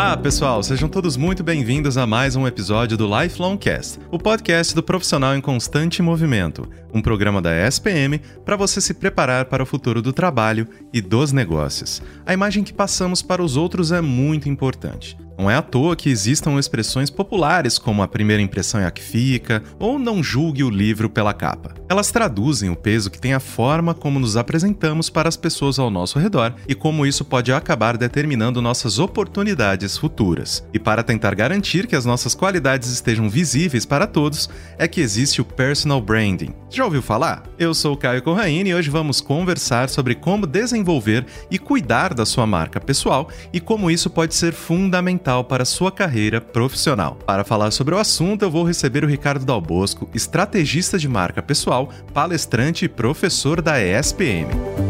Olá, 0.00 0.16
pessoal! 0.16 0.62
Sejam 0.62 0.88
todos 0.88 1.14
muito 1.14 1.44
bem-vindos 1.44 1.98
a 1.98 2.06
mais 2.06 2.34
um 2.34 2.46
episódio 2.46 2.96
do 2.96 3.06
Lifelong 3.06 3.58
Cast, 3.58 4.00
o 4.10 4.18
podcast 4.18 4.74
do 4.74 4.82
profissional 4.82 5.36
em 5.36 5.42
constante 5.42 6.00
movimento, 6.00 6.66
um 6.90 7.02
programa 7.02 7.42
da 7.42 7.54
SPM 7.68 8.18
para 8.42 8.56
você 8.56 8.80
se 8.80 8.94
preparar 8.94 9.44
para 9.44 9.62
o 9.62 9.66
futuro 9.66 10.00
do 10.00 10.10
trabalho 10.10 10.66
e 10.90 11.02
dos 11.02 11.32
negócios. 11.32 12.02
A 12.24 12.32
imagem 12.32 12.64
que 12.64 12.72
passamos 12.72 13.20
para 13.20 13.42
os 13.42 13.58
outros 13.58 13.92
é 13.92 14.00
muito 14.00 14.48
importante. 14.48 15.18
Não 15.40 15.50
é 15.50 15.56
à 15.56 15.62
toa 15.62 15.96
que 15.96 16.10
existam 16.10 16.58
expressões 16.58 17.08
populares 17.08 17.78
como 17.78 18.02
a 18.02 18.08
primeira 18.08 18.42
impressão 18.42 18.78
é 18.78 18.84
a 18.84 18.90
que 18.90 19.00
fica 19.00 19.62
ou 19.78 19.98
não 19.98 20.22
julgue 20.22 20.62
o 20.62 20.68
livro 20.68 21.08
pela 21.08 21.32
capa. 21.32 21.72
Elas 21.88 22.12
traduzem 22.12 22.68
o 22.68 22.76
peso 22.76 23.10
que 23.10 23.18
tem 23.18 23.32
a 23.32 23.40
forma 23.40 23.94
como 23.94 24.20
nos 24.20 24.36
apresentamos 24.36 25.08
para 25.08 25.30
as 25.30 25.38
pessoas 25.38 25.78
ao 25.78 25.88
nosso 25.88 26.18
redor 26.18 26.54
e 26.68 26.74
como 26.74 27.06
isso 27.06 27.24
pode 27.24 27.50
acabar 27.54 27.96
determinando 27.96 28.60
nossas 28.60 28.98
oportunidades 28.98 29.96
futuras. 29.96 30.62
E 30.74 30.78
para 30.78 31.02
tentar 31.02 31.34
garantir 31.34 31.86
que 31.86 31.96
as 31.96 32.04
nossas 32.04 32.34
qualidades 32.34 32.90
estejam 32.90 33.30
visíveis 33.30 33.86
para 33.86 34.06
todos, 34.06 34.50
é 34.76 34.86
que 34.86 35.00
existe 35.00 35.40
o 35.40 35.44
personal 35.44 36.02
branding. 36.02 36.54
Já 36.68 36.84
ouviu 36.84 37.00
falar? 37.00 37.44
Eu 37.58 37.72
sou 37.72 37.94
o 37.94 37.96
Caio 37.96 38.22
Corraine 38.22 38.70
e 38.70 38.74
hoje 38.74 38.90
vamos 38.90 39.22
conversar 39.22 39.88
sobre 39.88 40.14
como 40.14 40.46
desenvolver 40.46 41.24
e 41.50 41.58
cuidar 41.58 42.12
da 42.12 42.26
sua 42.26 42.46
marca 42.46 42.78
pessoal 42.78 43.30
e 43.54 43.58
como 43.58 43.90
isso 43.90 44.10
pode 44.10 44.34
ser 44.34 44.52
fundamental 44.52 45.29
fundamental 45.30 45.44
para 45.44 45.64
sua 45.64 45.92
carreira 45.92 46.40
profissional. 46.40 47.16
Para 47.24 47.44
falar 47.44 47.70
sobre 47.70 47.94
o 47.94 47.98
assunto, 47.98 48.42
eu 48.42 48.50
vou 48.50 48.64
receber 48.64 49.04
o 49.04 49.08
Ricardo 49.08 49.44
Dalbosco, 49.44 50.08
estrategista 50.12 50.98
de 50.98 51.08
marca 51.08 51.40
pessoal, 51.40 51.90
palestrante 52.12 52.84
e 52.84 52.88
professor 52.88 53.62
da 53.62 53.80
ESPM. 53.80 54.89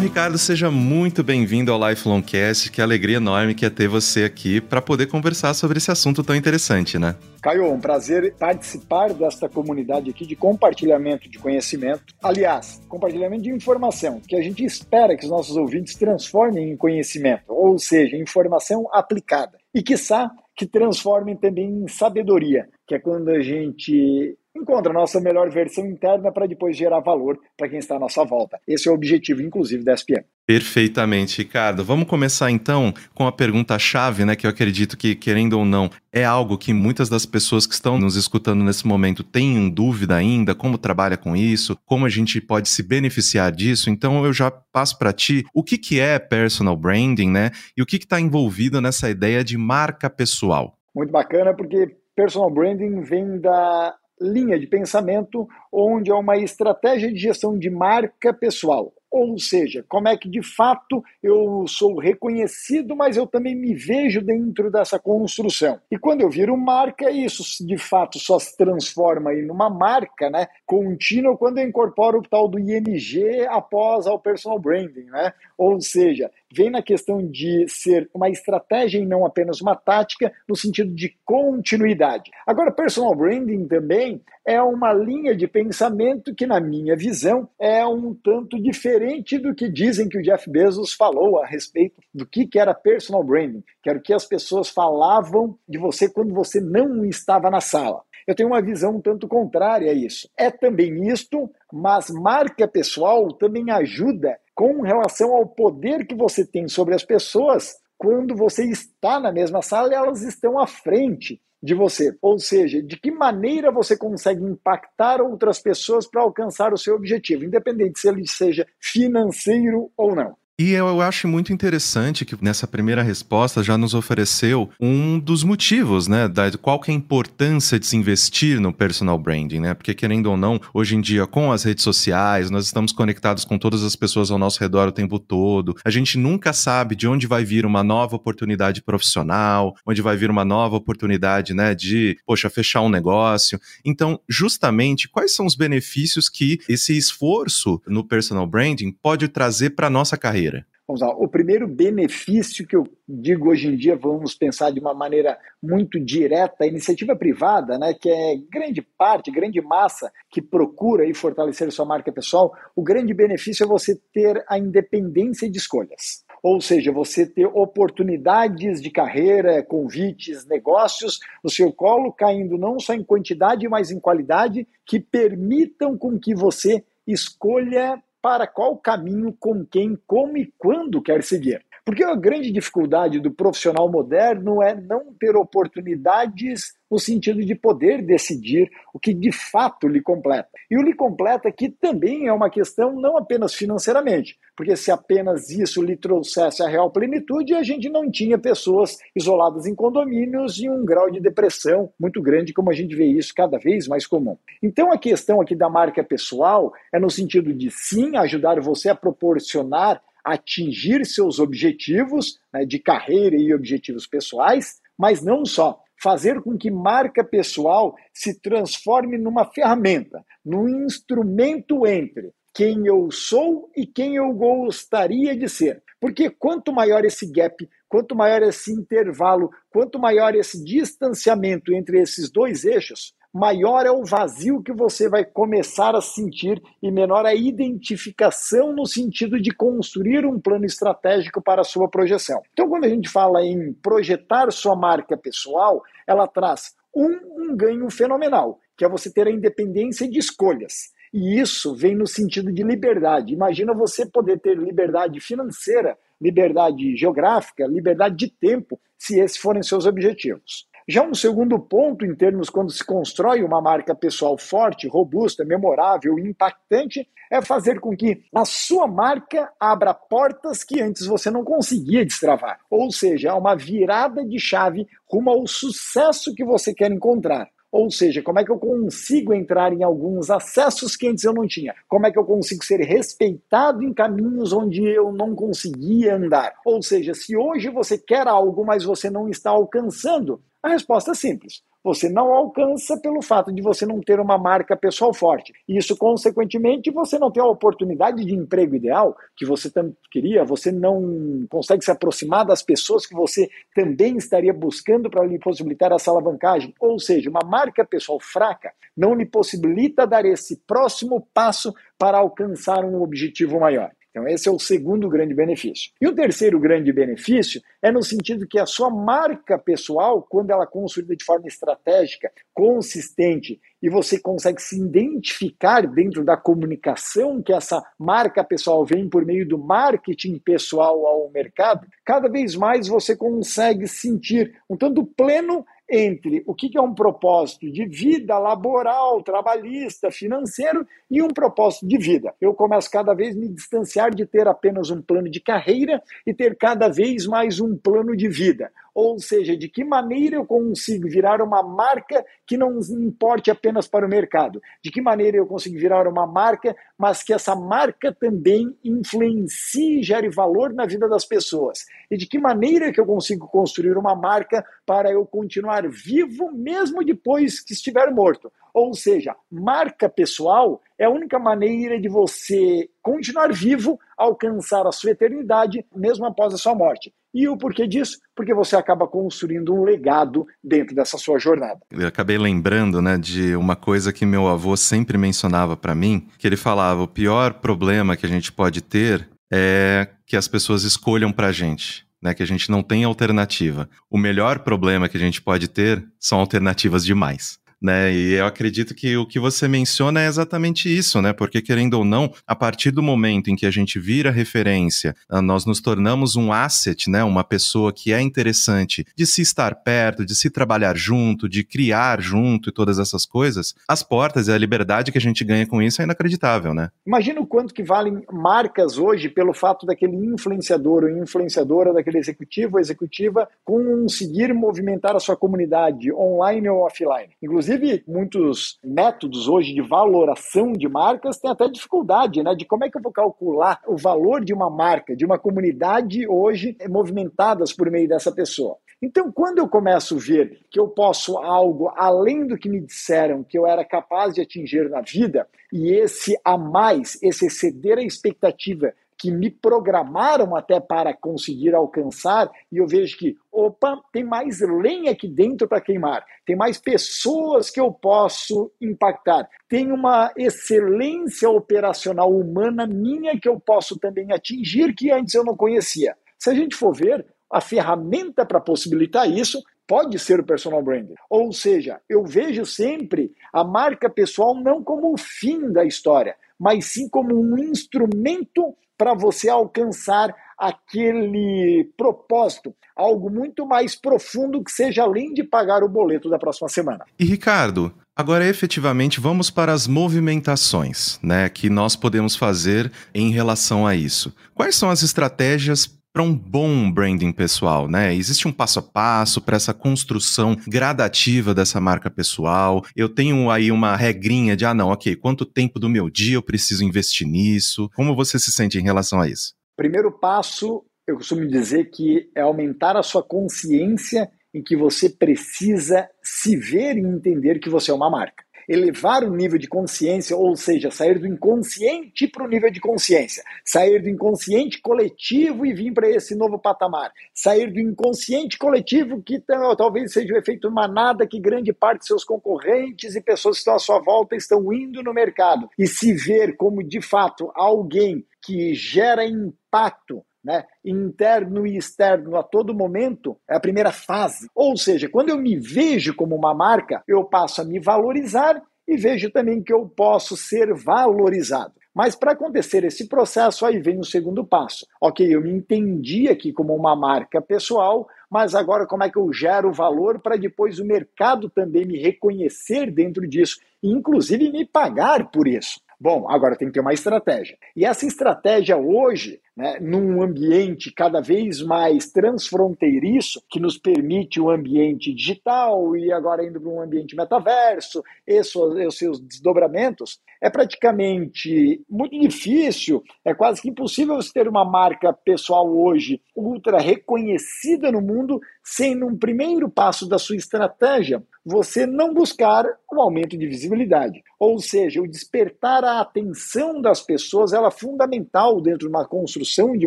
Ricardo, 0.00 0.38
seja 0.38 0.70
muito 0.70 1.22
bem-vindo 1.22 1.70
ao 1.70 1.88
Lifelong 1.88 2.22
Cast. 2.22 2.72
Que 2.72 2.80
alegria 2.80 3.18
enorme 3.18 3.54
que 3.54 3.66
é 3.66 3.70
ter 3.70 3.86
você 3.86 4.24
aqui 4.24 4.58
para 4.58 4.80
poder 4.80 5.06
conversar 5.06 5.52
sobre 5.52 5.76
esse 5.76 5.90
assunto 5.90 6.24
tão 6.24 6.34
interessante, 6.34 6.98
né? 6.98 7.14
Caio, 7.42 7.70
um 7.70 7.78
prazer 7.78 8.34
participar 8.38 9.12
desta 9.12 9.46
comunidade 9.46 10.08
aqui 10.08 10.26
de 10.26 10.34
compartilhamento 10.34 11.28
de 11.28 11.38
conhecimento. 11.38 12.14
Aliás, 12.22 12.82
compartilhamento 12.88 13.42
de 13.42 13.50
informação, 13.50 14.20
que 14.26 14.34
a 14.34 14.42
gente 14.42 14.64
espera 14.64 15.14
que 15.16 15.24
os 15.24 15.30
nossos 15.30 15.54
ouvintes 15.54 15.94
transformem 15.94 16.70
em 16.70 16.76
conhecimento, 16.76 17.44
ou 17.48 17.78
seja, 17.78 18.16
informação 18.16 18.88
aplicada. 18.92 19.58
E, 19.74 19.82
quiçá, 19.82 20.30
que 20.56 20.66
transformem 20.66 21.36
também 21.36 21.68
em 21.84 21.88
sabedoria, 21.88 22.68
que 22.86 22.94
é 22.94 22.98
quando 22.98 23.28
a 23.28 23.40
gente 23.40 24.36
encontra 24.54 24.90
a 24.90 24.94
nossa 24.94 25.20
melhor 25.20 25.48
versão 25.50 25.86
interna 25.86 26.32
para 26.32 26.46
depois 26.46 26.76
gerar 26.76 27.00
valor 27.00 27.38
para 27.56 27.68
quem 27.68 27.78
está 27.78 27.96
à 27.96 27.98
nossa 27.98 28.24
volta. 28.24 28.58
Esse 28.66 28.88
é 28.88 28.90
o 28.90 28.94
objetivo, 28.94 29.42
inclusive, 29.42 29.84
da 29.84 29.94
SPM. 29.94 30.24
Perfeitamente, 30.46 31.38
Ricardo. 31.38 31.84
Vamos 31.84 32.08
começar 32.08 32.50
então 32.50 32.92
com 33.14 33.26
a 33.26 33.32
pergunta-chave, 33.32 34.24
né? 34.24 34.34
Que 34.34 34.46
eu 34.46 34.50
acredito 34.50 34.96
que, 34.96 35.14
querendo 35.14 35.58
ou 35.58 35.64
não, 35.64 35.88
é 36.12 36.24
algo 36.24 36.58
que 36.58 36.72
muitas 36.72 37.08
das 37.08 37.24
pessoas 37.24 37.66
que 37.66 37.74
estão 37.74 37.98
nos 37.98 38.16
escutando 38.16 38.64
nesse 38.64 38.86
momento 38.86 39.22
têm 39.22 39.70
dúvida 39.70 40.16
ainda, 40.16 40.54
como 40.54 40.76
trabalha 40.76 41.16
com 41.16 41.36
isso, 41.36 41.78
como 41.86 42.04
a 42.04 42.08
gente 42.08 42.40
pode 42.40 42.68
se 42.68 42.82
beneficiar 42.82 43.52
disso. 43.52 43.88
Então 43.90 44.24
eu 44.24 44.32
já 44.32 44.50
passo 44.50 44.98
para 44.98 45.12
ti 45.12 45.44
o 45.54 45.62
que, 45.62 45.78
que 45.78 46.00
é 46.00 46.18
personal 46.18 46.76
branding, 46.76 47.30
né? 47.30 47.50
E 47.76 47.82
o 47.82 47.86
que 47.86 47.96
está 47.96 48.20
envolvido 48.20 48.80
nessa 48.80 49.08
ideia 49.08 49.44
de 49.44 49.56
marca 49.56 50.10
pessoal. 50.10 50.76
Muito 50.92 51.12
bacana, 51.12 51.54
porque 51.54 51.96
personal 52.16 52.50
branding 52.50 53.00
vem 53.02 53.38
da 53.40 53.94
linha 54.20 54.58
de 54.58 54.66
pensamento 54.66 55.48
onde 55.72 56.10
é 56.10 56.14
uma 56.14 56.36
estratégia 56.36 57.10
de 57.12 57.18
gestão 57.18 57.58
de 57.58 57.70
marca 57.70 58.32
pessoal. 58.32 58.92
Ou 59.10 59.36
seja, 59.40 59.84
como 59.88 60.06
é 60.06 60.16
que 60.16 60.28
de 60.28 60.40
fato 60.40 61.02
eu 61.20 61.64
sou 61.66 61.98
reconhecido, 61.98 62.94
mas 62.94 63.16
eu 63.16 63.26
também 63.26 63.56
me 63.56 63.74
vejo 63.74 64.22
dentro 64.22 64.70
dessa 64.70 65.00
construção. 65.00 65.80
E 65.90 65.98
quando 65.98 66.20
eu 66.20 66.30
viro 66.30 66.56
marca, 66.56 67.10
isso 67.10 67.42
de 67.66 67.76
fato 67.76 68.20
só 68.20 68.38
se 68.38 68.56
transforma 68.56 69.34
em 69.34 69.50
uma 69.50 69.68
marca 69.68 70.30
né, 70.30 70.46
contínua 70.64 71.36
quando 71.36 71.58
eu 71.58 71.66
incorporo 71.66 72.20
o 72.20 72.22
tal 72.22 72.46
do 72.46 72.58
ING 72.58 73.46
após 73.48 74.06
ao 74.06 74.20
personal 74.20 74.60
branding. 74.60 75.06
Né? 75.06 75.32
Ou 75.58 75.80
seja, 75.80 76.30
vem 76.52 76.70
na 76.70 76.82
questão 76.82 77.26
de 77.26 77.66
ser 77.68 78.08
uma 78.14 78.28
estratégia 78.28 78.98
e 78.98 79.06
não 79.06 79.24
apenas 79.24 79.60
uma 79.60 79.76
tática, 79.76 80.32
no 80.48 80.56
sentido 80.56 80.94
de 80.94 81.16
continuidade. 81.24 82.30
Agora, 82.46 82.72
personal 82.72 83.14
branding 83.14 83.66
também 83.66 84.22
é 84.46 84.60
uma 84.60 84.92
linha 84.92 85.34
de 85.36 85.46
pensamento 85.46 86.34
que, 86.34 86.46
na 86.46 86.60
minha 86.60 86.96
visão, 86.96 87.48
é 87.58 87.86
um 87.86 88.14
tanto 88.14 88.60
diferente 88.60 89.38
do 89.38 89.54
que 89.54 89.68
dizem 89.68 90.08
que 90.08 90.18
o 90.18 90.22
Jeff 90.22 90.50
Bezos 90.50 90.92
falou 90.92 91.38
a 91.38 91.46
respeito 91.46 91.96
do 92.12 92.26
que, 92.26 92.48
era 92.58 92.74
personal 92.74 93.22
branding, 93.22 93.62
que 93.82 93.88
era 93.88 93.98
o 93.98 94.02
que 94.02 94.12
as 94.12 94.24
pessoas 94.24 94.68
falavam 94.68 95.56
de 95.68 95.78
você 95.78 96.08
quando 96.08 96.34
você 96.34 96.60
não 96.60 97.04
estava 97.04 97.48
na 97.50 97.60
sala. 97.60 98.02
Eu 98.26 98.34
tenho 98.34 98.48
uma 98.48 98.62
visão 98.62 98.96
um 98.96 99.00
tanto 99.00 99.26
contrária 99.26 99.90
a 99.90 99.94
isso. 99.94 100.28
É 100.36 100.50
também 100.50 101.08
isto, 101.08 101.50
mas 101.72 102.10
marca 102.10 102.68
pessoal 102.68 103.28
também 103.32 103.70
ajuda 103.70 104.38
com 104.60 104.82
relação 104.82 105.34
ao 105.34 105.46
poder 105.46 106.06
que 106.06 106.14
você 106.14 106.44
tem 106.44 106.68
sobre 106.68 106.94
as 106.94 107.02
pessoas 107.02 107.76
quando 107.96 108.36
você 108.36 108.62
está 108.66 109.18
na 109.18 109.32
mesma 109.32 109.62
sala 109.62 109.94
elas 109.94 110.20
estão 110.20 110.58
à 110.58 110.66
frente 110.66 111.40
de 111.62 111.74
você. 111.74 112.14
Ou 112.20 112.38
seja, 112.38 112.82
de 112.82 112.98
que 112.98 113.10
maneira 113.10 113.72
você 113.72 113.96
consegue 113.96 114.44
impactar 114.44 115.22
outras 115.22 115.60
pessoas 115.60 116.06
para 116.06 116.20
alcançar 116.20 116.74
o 116.74 116.76
seu 116.76 116.94
objetivo, 116.94 117.42
independente 117.42 118.00
se 118.00 118.08
ele 118.08 118.26
seja 118.26 118.66
financeiro 118.78 119.90
ou 119.96 120.14
não. 120.14 120.36
E 120.62 120.72
eu 120.72 121.00
acho 121.00 121.26
muito 121.26 121.54
interessante 121.54 122.22
que 122.22 122.36
nessa 122.38 122.66
primeira 122.66 123.02
resposta 123.02 123.62
já 123.62 123.78
nos 123.78 123.94
ofereceu 123.94 124.68
um 124.78 125.18
dos 125.18 125.42
motivos, 125.42 126.06
né, 126.06 126.28
da 126.28 126.50
qual 126.58 126.78
que 126.78 126.90
é 126.90 126.94
a 126.94 126.96
importância 126.98 127.80
de 127.80 127.86
se 127.86 127.96
investir 127.96 128.60
no 128.60 128.70
personal 128.70 129.18
branding, 129.18 129.60
né? 129.60 129.72
Porque 129.72 129.94
querendo 129.94 130.26
ou 130.26 130.36
não, 130.36 130.60
hoje 130.74 130.96
em 130.96 131.00
dia 131.00 131.26
com 131.26 131.50
as 131.50 131.64
redes 131.64 131.82
sociais, 131.82 132.50
nós 132.50 132.66
estamos 132.66 132.92
conectados 132.92 133.42
com 133.42 133.56
todas 133.56 133.82
as 133.82 133.96
pessoas 133.96 134.30
ao 134.30 134.36
nosso 134.36 134.60
redor 134.60 134.86
o 134.88 134.92
tempo 134.92 135.18
todo. 135.18 135.74
A 135.82 135.88
gente 135.88 136.18
nunca 136.18 136.52
sabe 136.52 136.94
de 136.94 137.08
onde 137.08 137.26
vai 137.26 137.42
vir 137.42 137.64
uma 137.64 137.82
nova 137.82 138.16
oportunidade 138.16 138.82
profissional, 138.82 139.74
onde 139.86 140.02
vai 140.02 140.14
vir 140.14 140.30
uma 140.30 140.44
nova 140.44 140.76
oportunidade, 140.76 141.54
né, 141.54 141.74
de, 141.74 142.18
poxa, 142.26 142.50
fechar 142.50 142.82
um 142.82 142.90
negócio. 142.90 143.58
Então, 143.82 144.20
justamente, 144.28 145.08
quais 145.08 145.34
são 145.34 145.46
os 145.46 145.54
benefícios 145.54 146.28
que 146.28 146.60
esse 146.68 146.94
esforço 146.94 147.80
no 147.86 148.06
personal 148.06 148.46
branding 148.46 148.92
pode 148.92 149.26
trazer 149.26 149.70
para 149.70 149.88
nossa 149.88 150.18
carreira? 150.18 150.49
Vamos 150.90 151.02
lá. 151.02 151.10
O 151.10 151.28
primeiro 151.28 151.68
benefício 151.68 152.66
que 152.66 152.74
eu 152.74 152.84
digo 153.08 153.48
hoje 153.48 153.68
em 153.68 153.76
dia, 153.76 153.94
vamos 153.94 154.34
pensar 154.34 154.72
de 154.72 154.80
uma 154.80 154.92
maneira 154.92 155.38
muito 155.62 156.00
direta, 156.00 156.64
a 156.64 156.66
iniciativa 156.66 157.14
privada, 157.14 157.78
né, 157.78 157.94
que 157.94 158.10
é 158.10 158.36
grande 158.50 158.82
parte, 158.82 159.30
grande 159.30 159.60
massa 159.60 160.10
que 160.28 160.42
procura 160.42 161.04
aí 161.04 161.14
fortalecer 161.14 161.70
sua 161.70 161.84
marca 161.84 162.10
pessoal, 162.10 162.52
o 162.74 162.82
grande 162.82 163.14
benefício 163.14 163.62
é 163.62 163.68
você 163.68 164.00
ter 164.12 164.44
a 164.48 164.58
independência 164.58 165.48
de 165.48 165.58
escolhas. 165.58 166.24
Ou 166.42 166.60
seja, 166.60 166.90
você 166.90 167.24
ter 167.24 167.46
oportunidades 167.46 168.82
de 168.82 168.90
carreira, 168.90 169.62
convites, 169.62 170.44
negócios 170.44 171.20
no 171.44 171.48
seu 171.48 171.72
colo, 171.72 172.12
caindo 172.12 172.58
não 172.58 172.80
só 172.80 172.94
em 172.94 173.04
quantidade, 173.04 173.68
mas 173.68 173.92
em 173.92 174.00
qualidade, 174.00 174.66
que 174.84 174.98
permitam 174.98 175.96
com 175.96 176.18
que 176.18 176.34
você 176.34 176.82
escolha 177.06 178.02
para 178.22 178.46
qual 178.46 178.76
caminho, 178.76 179.34
com 179.38 179.64
quem, 179.64 179.98
como 180.06 180.36
e 180.36 180.52
quando 180.58 181.02
quer 181.02 181.22
seguir. 181.22 181.64
Porque 181.84 182.04
a 182.04 182.14
grande 182.14 182.52
dificuldade 182.52 183.20
do 183.20 183.30
profissional 183.30 183.90
moderno 183.90 184.62
é 184.62 184.74
não 184.74 185.14
ter 185.18 185.36
oportunidades 185.36 186.74
no 186.90 186.98
sentido 186.98 187.44
de 187.44 187.54
poder 187.54 188.02
decidir 188.02 188.70
o 188.92 188.98
que 188.98 189.14
de 189.14 189.30
fato 189.30 189.86
lhe 189.86 190.00
completa. 190.00 190.48
E 190.70 190.76
o 190.76 190.82
lhe 190.82 190.94
completa 190.94 191.48
aqui 191.48 191.68
também 191.68 192.26
é 192.26 192.32
uma 192.32 192.50
questão 192.50 192.98
não 192.98 193.16
apenas 193.16 193.54
financeiramente, 193.54 194.38
porque 194.56 194.74
se 194.76 194.90
apenas 194.90 195.50
isso 195.50 195.82
lhe 195.82 195.96
trouxesse 195.96 196.62
a 196.62 196.68
real 196.68 196.90
plenitude, 196.90 197.54
a 197.54 197.62
gente 197.62 197.88
não 197.88 198.10
tinha 198.10 198.38
pessoas 198.38 198.98
isoladas 199.14 199.66
em 199.66 199.74
condomínios 199.74 200.58
e 200.58 200.68
um 200.68 200.84
grau 200.84 201.10
de 201.10 201.20
depressão 201.20 201.92
muito 201.98 202.20
grande, 202.20 202.52
como 202.52 202.70
a 202.70 202.74
gente 202.74 202.94
vê 202.96 203.06
isso 203.06 203.32
cada 203.34 203.58
vez 203.58 203.86
mais 203.86 204.06
comum. 204.06 204.36
Então 204.62 204.92
a 204.92 204.98
questão 204.98 205.40
aqui 205.40 205.54
da 205.54 205.68
marca 205.68 206.02
pessoal 206.02 206.72
é 206.92 206.98
no 206.98 207.10
sentido 207.10 207.54
de 207.54 207.70
sim 207.70 208.16
ajudar 208.16 208.60
você 208.60 208.88
a 208.88 208.94
proporcionar 208.94 210.02
atingir 210.24 211.04
seus 211.06 211.38
objetivos 211.38 212.38
né, 212.52 212.64
de 212.64 212.78
carreira 212.78 213.36
e 213.36 213.54
objetivos 213.54 214.06
pessoais, 214.06 214.80
mas 214.98 215.22
não 215.22 215.44
só 215.44 215.80
fazer 216.02 216.40
com 216.40 216.56
que 216.56 216.70
marca 216.70 217.22
pessoal 217.22 217.94
se 218.12 218.40
transforme 218.40 219.18
numa 219.18 219.44
ferramenta, 219.44 220.24
num 220.44 220.68
instrumento 220.84 221.86
entre 221.86 222.32
quem 222.54 222.86
eu 222.86 223.10
sou 223.10 223.70
e 223.76 223.86
quem 223.86 224.16
eu 224.16 224.32
gostaria 224.32 225.36
de 225.36 225.48
ser. 225.48 225.82
Porque 226.00 226.30
quanto 226.30 226.72
maior 226.72 227.04
esse 227.04 227.30
gap, 227.30 227.68
quanto 227.88 228.16
maior 228.16 228.42
esse 228.42 228.72
intervalo, 228.72 229.50
quanto 229.70 229.98
maior 229.98 230.34
esse 230.34 230.64
distanciamento 230.64 231.72
entre 231.74 232.00
esses 232.00 232.30
dois 232.30 232.64
eixos, 232.64 233.14
maior 233.32 233.86
é 233.86 233.90
o 233.90 234.04
vazio 234.04 234.62
que 234.62 234.72
você 234.72 235.08
vai 235.08 235.24
começar 235.24 235.94
a 235.94 236.00
sentir 236.00 236.60
e 236.82 236.90
menor 236.90 237.24
a 237.24 237.34
identificação 237.34 238.72
no 238.72 238.86
sentido 238.86 239.40
de 239.40 239.50
construir 239.50 240.26
um 240.26 240.40
plano 240.40 240.64
estratégico 240.64 241.40
para 241.40 241.60
a 241.60 241.64
sua 241.64 241.88
projeção. 241.88 242.42
Então, 242.52 242.68
quando 242.68 242.84
a 242.84 242.88
gente 242.88 243.08
fala 243.08 243.44
em 243.44 243.72
projetar 243.74 244.50
sua 244.50 244.74
marca 244.74 245.16
pessoal, 245.16 245.82
ela 246.06 246.26
traz 246.26 246.74
um, 246.94 247.08
um 247.38 247.56
ganho 247.56 247.88
fenomenal, 247.90 248.58
que 248.76 248.84
é 248.84 248.88
você 248.88 249.12
ter 249.12 249.26
a 249.26 249.30
independência 249.30 250.08
de 250.08 250.18
escolhas. 250.18 250.92
E 251.12 251.40
isso 251.40 251.74
vem 251.74 251.96
no 251.96 252.06
sentido 252.06 252.52
de 252.52 252.62
liberdade. 252.62 253.32
Imagina 253.32 253.74
você 253.74 254.06
poder 254.06 254.38
ter 254.40 254.56
liberdade 254.56 255.20
financeira, 255.20 255.98
liberdade 256.20 256.96
geográfica, 256.96 257.66
liberdade 257.66 258.16
de 258.16 258.28
tempo, 258.28 258.80
se 258.96 259.18
esses 259.18 259.36
forem 259.36 259.62
seus 259.62 259.86
objetivos. 259.86 260.68
Já 260.90 261.04
um 261.04 261.14
segundo 261.14 261.56
ponto, 261.56 262.04
em 262.04 262.16
termos 262.16 262.50
quando 262.50 262.72
se 262.72 262.84
constrói 262.84 263.44
uma 263.44 263.62
marca 263.62 263.94
pessoal 263.94 264.36
forte, 264.36 264.88
robusta, 264.88 265.44
memorável 265.44 266.18
e 266.18 266.28
impactante, 266.28 267.06
é 267.30 267.40
fazer 267.40 267.78
com 267.78 267.96
que 267.96 268.24
a 268.34 268.44
sua 268.44 268.88
marca 268.88 269.52
abra 269.60 269.94
portas 269.94 270.64
que 270.64 270.82
antes 270.82 271.06
você 271.06 271.30
não 271.30 271.44
conseguia 271.44 272.04
destravar. 272.04 272.58
Ou 272.68 272.90
seja, 272.90 273.28
é 273.28 273.32
uma 273.32 273.54
virada 273.54 274.26
de 274.26 274.40
chave 274.40 274.84
rumo 275.08 275.30
ao 275.30 275.46
sucesso 275.46 276.34
que 276.34 276.44
você 276.44 276.74
quer 276.74 276.90
encontrar. 276.90 277.48
Ou 277.70 277.88
seja, 277.88 278.20
como 278.20 278.40
é 278.40 278.44
que 278.44 278.50
eu 278.50 278.58
consigo 278.58 279.32
entrar 279.32 279.72
em 279.72 279.84
alguns 279.84 280.28
acessos 280.28 280.96
que 280.96 281.06
antes 281.06 281.22
eu 281.22 281.32
não 281.32 281.46
tinha? 281.46 281.72
Como 281.88 282.04
é 282.04 282.10
que 282.10 282.18
eu 282.18 282.24
consigo 282.24 282.64
ser 282.64 282.80
respeitado 282.80 283.84
em 283.84 283.94
caminhos 283.94 284.52
onde 284.52 284.82
eu 284.82 285.12
não 285.12 285.36
conseguia 285.36 286.16
andar? 286.16 286.52
Ou 286.66 286.82
seja, 286.82 287.14
se 287.14 287.36
hoje 287.36 287.70
você 287.70 287.96
quer 287.96 288.26
algo, 288.26 288.66
mas 288.66 288.82
você 288.82 289.08
não 289.08 289.28
está 289.28 289.50
alcançando, 289.50 290.42
a 290.62 290.68
resposta 290.68 291.12
é 291.12 291.14
simples. 291.14 291.62
Você 291.82 292.10
não 292.10 292.34
alcança 292.34 292.98
pelo 293.00 293.22
fato 293.22 293.50
de 293.50 293.62
você 293.62 293.86
não 293.86 294.00
ter 294.00 294.20
uma 294.20 294.36
marca 294.36 294.76
pessoal 294.76 295.14
forte. 295.14 295.54
E 295.66 295.78
isso, 295.78 295.96
consequentemente, 295.96 296.90
você 296.90 297.18
não 297.18 297.30
tem 297.30 297.42
a 297.42 297.46
oportunidade 297.46 298.22
de 298.22 298.34
emprego 298.34 298.76
ideal 298.76 299.16
que 299.34 299.46
você 299.46 299.70
tanto 299.70 299.96
queria, 300.10 300.44
você 300.44 300.70
não 300.70 301.46
consegue 301.48 301.82
se 301.82 301.90
aproximar 301.90 302.44
das 302.44 302.62
pessoas 302.62 303.06
que 303.06 303.14
você 303.14 303.48
também 303.74 304.18
estaria 304.18 304.52
buscando 304.52 305.08
para 305.08 305.24
lhe 305.24 305.38
possibilitar 305.38 305.90
essa 305.92 306.10
alavancagem. 306.10 306.74
Ou 306.78 306.98
seja, 306.98 307.30
uma 307.30 307.40
marca 307.42 307.82
pessoal 307.82 308.20
fraca 308.20 308.74
não 308.94 309.14
lhe 309.14 309.24
possibilita 309.24 310.06
dar 310.06 310.26
esse 310.26 310.56
próximo 310.66 311.26
passo 311.32 311.74
para 311.98 312.18
alcançar 312.18 312.84
um 312.84 313.00
objetivo 313.00 313.58
maior. 313.58 313.90
Então, 314.10 314.26
esse 314.26 314.48
é 314.48 314.52
o 314.52 314.58
segundo 314.58 315.08
grande 315.08 315.32
benefício. 315.34 315.92
E 316.00 316.06
o 316.06 316.14
terceiro 316.14 316.58
grande 316.58 316.92
benefício 316.92 317.62
é 317.80 317.92
no 317.92 318.02
sentido 318.02 318.46
que 318.46 318.58
a 318.58 318.66
sua 318.66 318.90
marca 318.90 319.56
pessoal, 319.56 320.20
quando 320.28 320.50
ela 320.50 320.64
é 320.64 320.66
construída 320.66 321.14
de 321.14 321.24
forma 321.24 321.46
estratégica, 321.46 322.30
consistente, 322.52 323.60
e 323.82 323.88
você 323.88 324.18
consegue 324.18 324.60
se 324.60 324.78
identificar 324.78 325.86
dentro 325.86 326.24
da 326.24 326.36
comunicação 326.36 327.40
que 327.42 327.52
essa 327.52 327.82
marca 327.98 328.44
pessoal 328.44 328.84
vem 328.84 329.08
por 329.08 329.24
meio 329.24 329.48
do 329.48 329.56
marketing 329.56 330.38
pessoal 330.38 331.06
ao 331.06 331.30
mercado, 331.30 331.86
cada 332.04 332.28
vez 332.28 332.54
mais 332.54 332.88
você 332.88 333.16
consegue 333.16 333.86
sentir 333.86 334.60
um 334.68 334.76
tanto 334.76 335.04
pleno 335.04 335.64
entre 335.90 336.42
o 336.46 336.54
que 336.54 336.78
é 336.78 336.80
um 336.80 336.94
propósito 336.94 337.70
de 337.70 337.84
vida 337.86 338.38
laboral, 338.38 339.22
trabalhista, 339.22 340.10
financeiro 340.10 340.86
e 341.10 341.20
um 341.20 341.28
propósito 341.28 341.86
de 341.86 341.98
vida. 341.98 342.32
Eu 342.40 342.54
começo 342.54 342.90
cada 342.90 343.12
vez 343.12 343.34
me 343.34 343.48
distanciar 343.48 344.14
de 344.14 344.24
ter 344.24 344.46
apenas 344.46 344.90
um 344.90 345.02
plano 345.02 345.28
de 345.28 345.40
carreira 345.40 346.00
e 346.24 346.32
ter 346.32 346.56
cada 346.56 346.88
vez 346.88 347.26
mais 347.26 347.60
um 347.60 347.76
plano 347.76 348.16
de 348.16 348.28
vida. 348.28 348.70
Ou 349.02 349.18
seja, 349.18 349.56
de 349.56 349.66
que 349.66 349.82
maneira 349.82 350.36
eu 350.36 350.44
consigo 350.44 351.08
virar 351.08 351.40
uma 351.40 351.62
marca 351.62 352.22
que 352.46 352.54
não 352.54 352.78
importe 352.80 353.50
apenas 353.50 353.88
para 353.88 354.04
o 354.04 354.08
mercado? 354.08 354.60
De 354.84 354.90
que 354.90 355.00
maneira 355.00 355.38
eu 355.38 355.46
consigo 355.46 355.78
virar 355.78 356.06
uma 356.06 356.26
marca, 356.26 356.76
mas 356.98 357.22
que 357.22 357.32
essa 357.32 357.56
marca 357.56 358.14
também 358.14 358.76
influencie 358.84 360.00
e 360.00 360.02
gere 360.02 360.28
valor 360.28 360.74
na 360.74 360.84
vida 360.84 361.08
das 361.08 361.24
pessoas? 361.24 361.86
E 362.10 362.16
de 362.18 362.26
que 362.26 362.38
maneira 362.38 362.92
que 362.92 363.00
eu 363.00 363.06
consigo 363.06 363.48
construir 363.48 363.96
uma 363.96 364.14
marca 364.14 364.62
para 364.84 365.10
eu 365.10 365.24
continuar 365.24 365.88
vivo 365.88 366.52
mesmo 366.52 367.02
depois 367.02 367.58
que 367.58 367.72
estiver 367.72 368.12
morto? 368.12 368.52
Ou 368.74 368.94
seja, 368.94 369.34
marca 369.50 370.08
pessoal 370.08 370.80
é 370.98 371.04
a 371.04 371.10
única 371.10 371.38
maneira 371.38 372.00
de 372.00 372.08
você 372.08 372.88
continuar 373.02 373.52
vivo, 373.52 373.98
alcançar 374.16 374.86
a 374.86 374.92
sua 374.92 375.10
eternidade, 375.10 375.84
mesmo 375.94 376.26
após 376.26 376.52
a 376.52 376.58
sua 376.58 376.74
morte. 376.74 377.12
E 377.32 377.48
o 377.48 377.56
porquê 377.56 377.86
disso? 377.86 378.18
Porque 378.34 378.52
você 378.52 378.76
acaba 378.76 379.06
construindo 379.06 379.72
um 379.72 379.84
legado 379.84 380.46
dentro 380.62 380.94
dessa 380.94 381.16
sua 381.16 381.38
jornada. 381.38 381.78
Eu 381.90 382.08
acabei 382.08 382.36
lembrando, 382.36 383.00
né, 383.00 383.16
de 383.16 383.54
uma 383.54 383.76
coisa 383.76 384.12
que 384.12 384.26
meu 384.26 384.48
avô 384.48 384.76
sempre 384.76 385.16
mencionava 385.16 385.76
para 385.76 385.94
mim, 385.94 386.26
que 386.38 386.46
ele 386.46 386.56
falava: 386.56 387.02
o 387.02 387.08
pior 387.08 387.54
problema 387.54 388.16
que 388.16 388.26
a 388.26 388.28
gente 388.28 388.52
pode 388.52 388.80
ter 388.80 389.28
é 389.52 390.08
que 390.26 390.36
as 390.36 390.48
pessoas 390.48 390.82
escolham 390.82 391.32
pra 391.32 391.52
gente. 391.52 392.08
Né, 392.22 392.34
que 392.34 392.42
a 392.42 392.46
gente 392.46 392.70
não 392.70 392.82
tem 392.82 393.02
alternativa. 393.02 393.88
O 394.10 394.18
melhor 394.18 394.58
problema 394.58 395.08
que 395.08 395.16
a 395.16 395.20
gente 395.20 395.40
pode 395.40 395.68
ter 395.68 396.06
são 396.18 396.38
alternativas 396.38 397.02
demais 397.02 397.58
né? 397.80 398.12
E 398.12 398.34
eu 398.34 398.44
acredito 398.44 398.94
que 398.94 399.16
o 399.16 399.26
que 399.26 399.40
você 399.40 399.66
menciona 399.66 400.22
é 400.22 400.26
exatamente 400.26 400.94
isso, 400.94 401.20
né? 401.22 401.32
Porque 401.32 401.62
querendo 401.62 401.94
ou 401.94 402.04
não, 402.04 402.32
a 402.46 402.54
partir 402.54 402.90
do 402.90 403.02
momento 403.02 403.50
em 403.50 403.56
que 403.56 403.64
a 403.64 403.70
gente 403.70 403.98
vira 403.98 404.30
referência, 404.30 405.14
ah, 405.28 405.40
nós 405.40 405.64
nos 405.64 405.80
tornamos 405.80 406.36
um 406.36 406.52
asset, 406.52 407.08
né? 407.08 407.24
Uma 407.24 407.42
pessoa 407.42 407.92
que 407.92 408.12
é 408.12 408.20
interessante 408.20 409.06
de 409.16 409.26
se 409.26 409.40
estar 409.40 409.74
perto, 409.76 410.26
de 410.26 410.34
se 410.34 410.50
trabalhar 410.50 410.96
junto, 410.96 411.48
de 411.48 411.64
criar 411.64 412.20
junto 412.20 412.68
e 412.68 412.72
todas 412.72 412.98
essas 412.98 413.24
coisas. 413.24 413.74
As 413.88 414.02
portas 414.02 414.48
e 414.48 414.52
a 414.52 414.58
liberdade 414.58 415.10
que 415.10 415.18
a 415.18 415.20
gente 415.20 415.44
ganha 415.44 415.66
com 415.66 415.80
isso 415.80 416.02
é 416.02 416.04
inacreditável, 416.04 416.74
né? 416.74 416.90
Imagina 417.06 417.40
o 417.40 417.46
quanto 417.46 417.72
que 417.72 417.82
valem 417.82 418.22
marcas 418.30 418.98
hoje 418.98 419.28
pelo 419.28 419.54
fato 419.54 419.86
daquele 419.86 420.16
influenciador 420.16 421.04
ou 421.04 421.10
influenciadora, 421.10 421.92
daquele 421.92 422.18
executivo 422.18 422.74
ou 422.74 422.80
executiva 422.80 423.48
conseguir 423.64 424.52
movimentar 424.52 425.16
a 425.16 425.20
sua 425.20 425.36
comunidade 425.36 426.12
online 426.12 426.68
ou 426.68 426.80
offline. 426.80 427.30
Inclusive 427.42 427.69
Inclusive, 427.70 428.02
muitos 428.04 428.80
métodos 428.82 429.46
hoje 429.46 429.72
de 429.72 429.80
valoração 429.80 430.72
de 430.72 430.88
marcas 430.88 431.38
têm 431.38 431.48
até 431.48 431.68
dificuldade, 431.68 432.42
né? 432.42 432.52
De 432.52 432.64
como 432.64 432.84
é 432.84 432.90
que 432.90 432.98
eu 432.98 433.02
vou 433.02 433.12
calcular 433.12 433.80
o 433.86 433.96
valor 433.96 434.44
de 434.44 434.52
uma 434.52 434.68
marca, 434.68 435.14
de 435.14 435.24
uma 435.24 435.38
comunidade 435.38 436.26
hoje 436.26 436.76
movimentadas 436.88 437.72
por 437.72 437.88
meio 437.88 438.08
dessa 438.08 438.32
pessoa. 438.32 438.76
Então, 439.00 439.30
quando 439.30 439.58
eu 439.58 439.68
começo 439.68 440.16
a 440.16 440.18
ver 440.18 440.58
que 440.68 440.80
eu 440.80 440.88
posso 440.88 441.38
algo 441.38 441.92
além 441.96 442.44
do 442.44 442.58
que 442.58 442.68
me 442.68 442.80
disseram 442.80 443.44
que 443.44 443.56
eu 443.56 443.64
era 443.64 443.84
capaz 443.84 444.34
de 444.34 444.40
atingir 444.40 444.90
na 444.90 445.00
vida, 445.00 445.46
e 445.72 445.92
esse 445.92 446.36
a 446.44 446.58
mais, 446.58 447.22
esse 447.22 447.46
exceder 447.46 447.98
a 447.98 448.02
expectativa 448.02 448.92
que 449.20 449.30
me 449.30 449.50
programaram 449.50 450.56
até 450.56 450.80
para 450.80 451.12
conseguir 451.12 451.74
alcançar, 451.74 452.50
e 452.72 452.78
eu 452.78 452.86
vejo 452.86 453.18
que, 453.18 453.36
opa, 453.52 454.00
tem 454.10 454.24
mais 454.24 454.60
lenha 454.60 455.12
aqui 455.12 455.28
dentro 455.28 455.68
para 455.68 455.80
queimar, 455.80 456.24
tem 456.46 456.56
mais 456.56 456.78
pessoas 456.78 457.70
que 457.70 457.78
eu 457.78 457.92
posso 457.92 458.72
impactar, 458.80 459.46
tem 459.68 459.92
uma 459.92 460.32
excelência 460.36 461.50
operacional 461.50 462.34
humana 462.34 462.86
minha 462.86 463.38
que 463.38 463.48
eu 463.48 463.60
posso 463.60 463.98
também 463.98 464.32
atingir 464.32 464.94
que 464.94 465.10
antes 465.10 465.34
eu 465.34 465.44
não 465.44 465.54
conhecia. 465.54 466.16
Se 466.38 466.48
a 466.48 466.54
gente 466.54 466.74
for 466.74 466.94
ver, 466.94 467.26
a 467.52 467.60
ferramenta 467.60 468.46
para 468.46 468.60
possibilitar 468.60 469.28
isso 469.28 469.62
pode 469.90 470.20
ser 470.20 470.38
o 470.38 470.44
personal 470.44 470.80
branding. 470.80 471.14
Ou 471.28 471.52
seja, 471.52 472.00
eu 472.08 472.24
vejo 472.24 472.64
sempre 472.64 473.32
a 473.52 473.64
marca 473.64 474.08
pessoal 474.08 474.54
não 474.54 474.84
como 474.84 475.12
o 475.12 475.18
fim 475.18 475.72
da 475.72 475.84
história, 475.84 476.36
mas 476.56 476.84
sim 476.84 477.08
como 477.08 477.34
um 477.34 477.58
instrumento 477.58 478.72
para 478.96 479.14
você 479.14 479.48
alcançar 479.48 480.32
aquele 480.56 481.90
propósito, 481.96 482.72
algo 482.94 483.28
muito 483.28 483.66
mais 483.66 483.96
profundo 483.96 484.62
que 484.62 484.70
seja 484.70 485.02
além 485.02 485.34
de 485.34 485.42
pagar 485.42 485.82
o 485.82 485.88
boleto 485.88 486.30
da 486.30 486.38
próxima 486.38 486.68
semana. 486.68 487.04
E 487.18 487.24
Ricardo, 487.24 487.92
Agora, 488.16 488.46
efetivamente, 488.46 489.18
vamos 489.18 489.48
para 489.48 489.72
as 489.72 489.86
movimentações 489.86 491.18
né, 491.22 491.48
que 491.48 491.70
nós 491.70 491.96
podemos 491.96 492.36
fazer 492.36 492.92
em 493.14 493.30
relação 493.30 493.86
a 493.86 493.94
isso. 493.94 494.34
Quais 494.54 494.76
são 494.76 494.90
as 494.90 495.02
estratégias 495.02 495.86
para 496.12 496.22
um 496.22 496.34
bom 496.34 496.90
branding 496.90 497.32
pessoal, 497.32 497.88
né? 497.88 498.14
Existe 498.14 498.48
um 498.48 498.52
passo 498.52 498.80
a 498.80 498.82
passo 498.82 499.40
para 499.40 499.56
essa 499.56 499.72
construção 499.72 500.56
gradativa 500.66 501.54
dessa 501.54 501.80
marca 501.80 502.10
pessoal. 502.10 502.84
Eu 502.96 503.08
tenho 503.08 503.50
aí 503.50 503.70
uma 503.70 503.96
regrinha 503.96 504.56
de, 504.56 504.64
ah, 504.64 504.74
não, 504.74 504.88
ok, 504.88 505.14
quanto 505.16 505.46
tempo 505.46 505.78
do 505.78 505.88
meu 505.88 506.10
dia 506.10 506.34
eu 506.34 506.42
preciso 506.42 506.84
investir 506.84 507.26
nisso? 507.26 507.88
Como 507.94 508.16
você 508.16 508.38
se 508.38 508.52
sente 508.52 508.78
em 508.78 508.82
relação 508.82 509.20
a 509.20 509.28
isso? 509.28 509.54
Primeiro 509.76 510.10
passo, 510.10 510.84
eu 511.06 511.16
costumo 511.16 511.46
dizer 511.46 511.90
que 511.90 512.28
é 512.34 512.40
aumentar 512.40 512.96
a 512.96 513.02
sua 513.02 513.22
consciência 513.22 514.28
em 514.52 514.62
que 514.62 514.76
você 514.76 515.08
precisa 515.08 516.08
se 516.22 516.56
ver 516.56 516.96
e 516.96 517.00
entender 517.00 517.60
que 517.60 517.70
você 517.70 517.90
é 517.90 517.94
uma 517.94 518.10
marca. 518.10 518.44
Elevar 518.68 519.24
o 519.24 519.34
nível 519.34 519.58
de 519.58 519.68
consciência, 519.68 520.36
ou 520.36 520.56
seja, 520.56 520.90
sair 520.90 521.18
do 521.18 521.26
inconsciente 521.26 522.26
para 522.28 522.44
o 522.44 522.48
nível 522.48 522.70
de 522.70 522.80
consciência, 522.80 523.42
sair 523.64 524.00
do 524.02 524.08
inconsciente 524.08 524.80
coletivo 524.80 525.66
e 525.66 525.74
vir 525.74 525.92
para 525.92 526.08
esse 526.08 526.34
novo 526.34 526.58
patamar, 526.58 527.12
sair 527.34 527.72
do 527.72 527.80
inconsciente 527.80 528.58
coletivo 528.58 529.22
que 529.22 529.42
talvez 529.76 530.12
seja 530.12 530.34
o 530.34 530.38
efeito 530.38 530.70
manada 530.70 531.26
que 531.26 531.40
grande 531.40 531.72
parte 531.72 532.00
de 532.00 532.06
seus 532.06 532.24
concorrentes 532.24 533.14
e 533.14 533.22
pessoas 533.22 533.56
que 533.56 533.60
estão 533.60 533.74
à 533.74 533.78
sua 533.78 534.00
volta 534.00 534.36
estão 534.36 534.72
indo 534.72 535.02
no 535.02 535.12
mercado. 535.12 535.68
E 535.78 535.86
se 535.86 536.12
ver 536.12 536.56
como 536.56 536.82
de 536.82 537.00
fato 537.00 537.50
alguém 537.54 538.24
que 538.42 538.74
gera 538.74 539.24
impacto 539.24 540.24
né, 540.44 540.64
interno 540.84 541.66
e 541.66 541.76
externo 541.76 542.36
a 542.36 542.42
todo 542.42 542.74
momento, 542.74 543.36
é 543.48 543.56
a 543.56 543.60
primeira 543.60 543.92
fase. 543.92 544.48
Ou 544.54 544.76
seja, 544.76 545.08
quando 545.08 545.30
eu 545.30 545.38
me 545.38 545.56
vejo 545.56 546.14
como 546.14 546.34
uma 546.34 546.54
marca, 546.54 547.02
eu 547.06 547.24
passo 547.24 547.62
a 547.62 547.64
me 547.64 547.78
valorizar 547.78 548.62
e 548.86 548.96
vejo 548.96 549.30
também 549.30 549.62
que 549.62 549.72
eu 549.72 549.88
posso 549.88 550.36
ser 550.36 550.74
valorizado. 550.74 551.72
Mas 551.94 552.14
para 552.14 552.32
acontecer 552.32 552.84
esse 552.84 553.08
processo, 553.08 553.66
aí 553.66 553.80
vem 553.80 553.98
o 553.98 554.04
segundo 554.04 554.44
passo. 554.44 554.86
Ok, 555.00 555.26
eu 555.28 555.40
me 555.40 555.50
entendi 555.50 556.28
aqui 556.28 556.52
como 556.52 556.74
uma 556.74 556.94
marca 556.94 557.42
pessoal, 557.42 558.08
mas 558.30 558.54
agora 558.54 558.86
como 558.86 559.02
é 559.02 559.10
que 559.10 559.18
eu 559.18 559.32
gero 559.32 559.72
valor 559.72 560.20
para 560.20 560.36
depois 560.36 560.78
o 560.78 560.84
mercado 560.84 561.50
também 561.50 561.84
me 561.84 562.00
reconhecer 562.00 562.90
dentro 562.90 563.26
disso, 563.28 563.58
e 563.82 563.90
inclusive 563.90 564.50
me 564.50 564.64
pagar 564.64 565.30
por 565.30 565.48
isso? 565.48 565.80
Bom, 566.00 566.30
agora 566.30 566.56
tem 566.56 566.68
que 566.68 566.74
ter 566.74 566.80
uma 566.80 566.94
estratégia. 566.94 567.58
E 567.76 567.84
essa 567.84 568.06
estratégia 568.06 568.78
hoje, 568.78 569.38
né, 569.60 569.78
num 569.78 570.22
ambiente 570.22 570.90
cada 570.90 571.20
vez 571.20 571.60
mais 571.60 572.10
transfronteiriço, 572.10 573.42
que 573.50 573.60
nos 573.60 573.76
permite 573.76 574.40
o 574.40 574.46
um 574.46 574.50
ambiente 574.50 575.12
digital 575.12 575.94
e 575.94 576.10
agora 576.10 576.42
indo 576.42 576.58
para 576.58 576.70
um 576.70 576.80
ambiente 576.80 577.14
metaverso, 577.14 578.02
e 578.26 578.40
os 578.40 578.96
seus 578.96 579.20
desdobramentos, 579.20 580.18
é 580.42 580.48
praticamente 580.48 581.84
muito 581.90 582.18
difícil, 582.18 583.02
é 583.22 583.34
quase 583.34 583.60
que 583.60 583.68
impossível 583.68 584.14
você 584.16 584.32
ter 584.32 584.48
uma 584.48 584.64
marca 584.64 585.12
pessoal 585.12 585.68
hoje 585.70 586.22
ultra 586.34 586.80
reconhecida 586.80 587.92
no 587.92 588.00
mundo 588.00 588.40
sem, 588.64 588.94
num 588.94 589.18
primeiro 589.18 589.68
passo 589.68 590.08
da 590.08 590.18
sua 590.18 590.36
estratégia, 590.36 591.22
você 591.44 591.86
não 591.86 592.14
buscar 592.14 592.64
um 592.92 593.00
aumento 593.00 593.36
de 593.36 593.46
visibilidade. 593.46 594.22
Ou 594.38 594.58
seja, 594.58 595.00
o 595.00 595.08
despertar 595.08 595.84
a 595.84 596.00
atenção 596.00 596.80
das 596.80 597.02
pessoas 597.02 597.52
ela 597.52 597.68
é 597.68 597.70
fundamental 597.70 598.60
dentro 598.60 598.80
de 598.80 598.88
uma 598.88 599.06
construção 599.06 599.49
de 599.76 599.86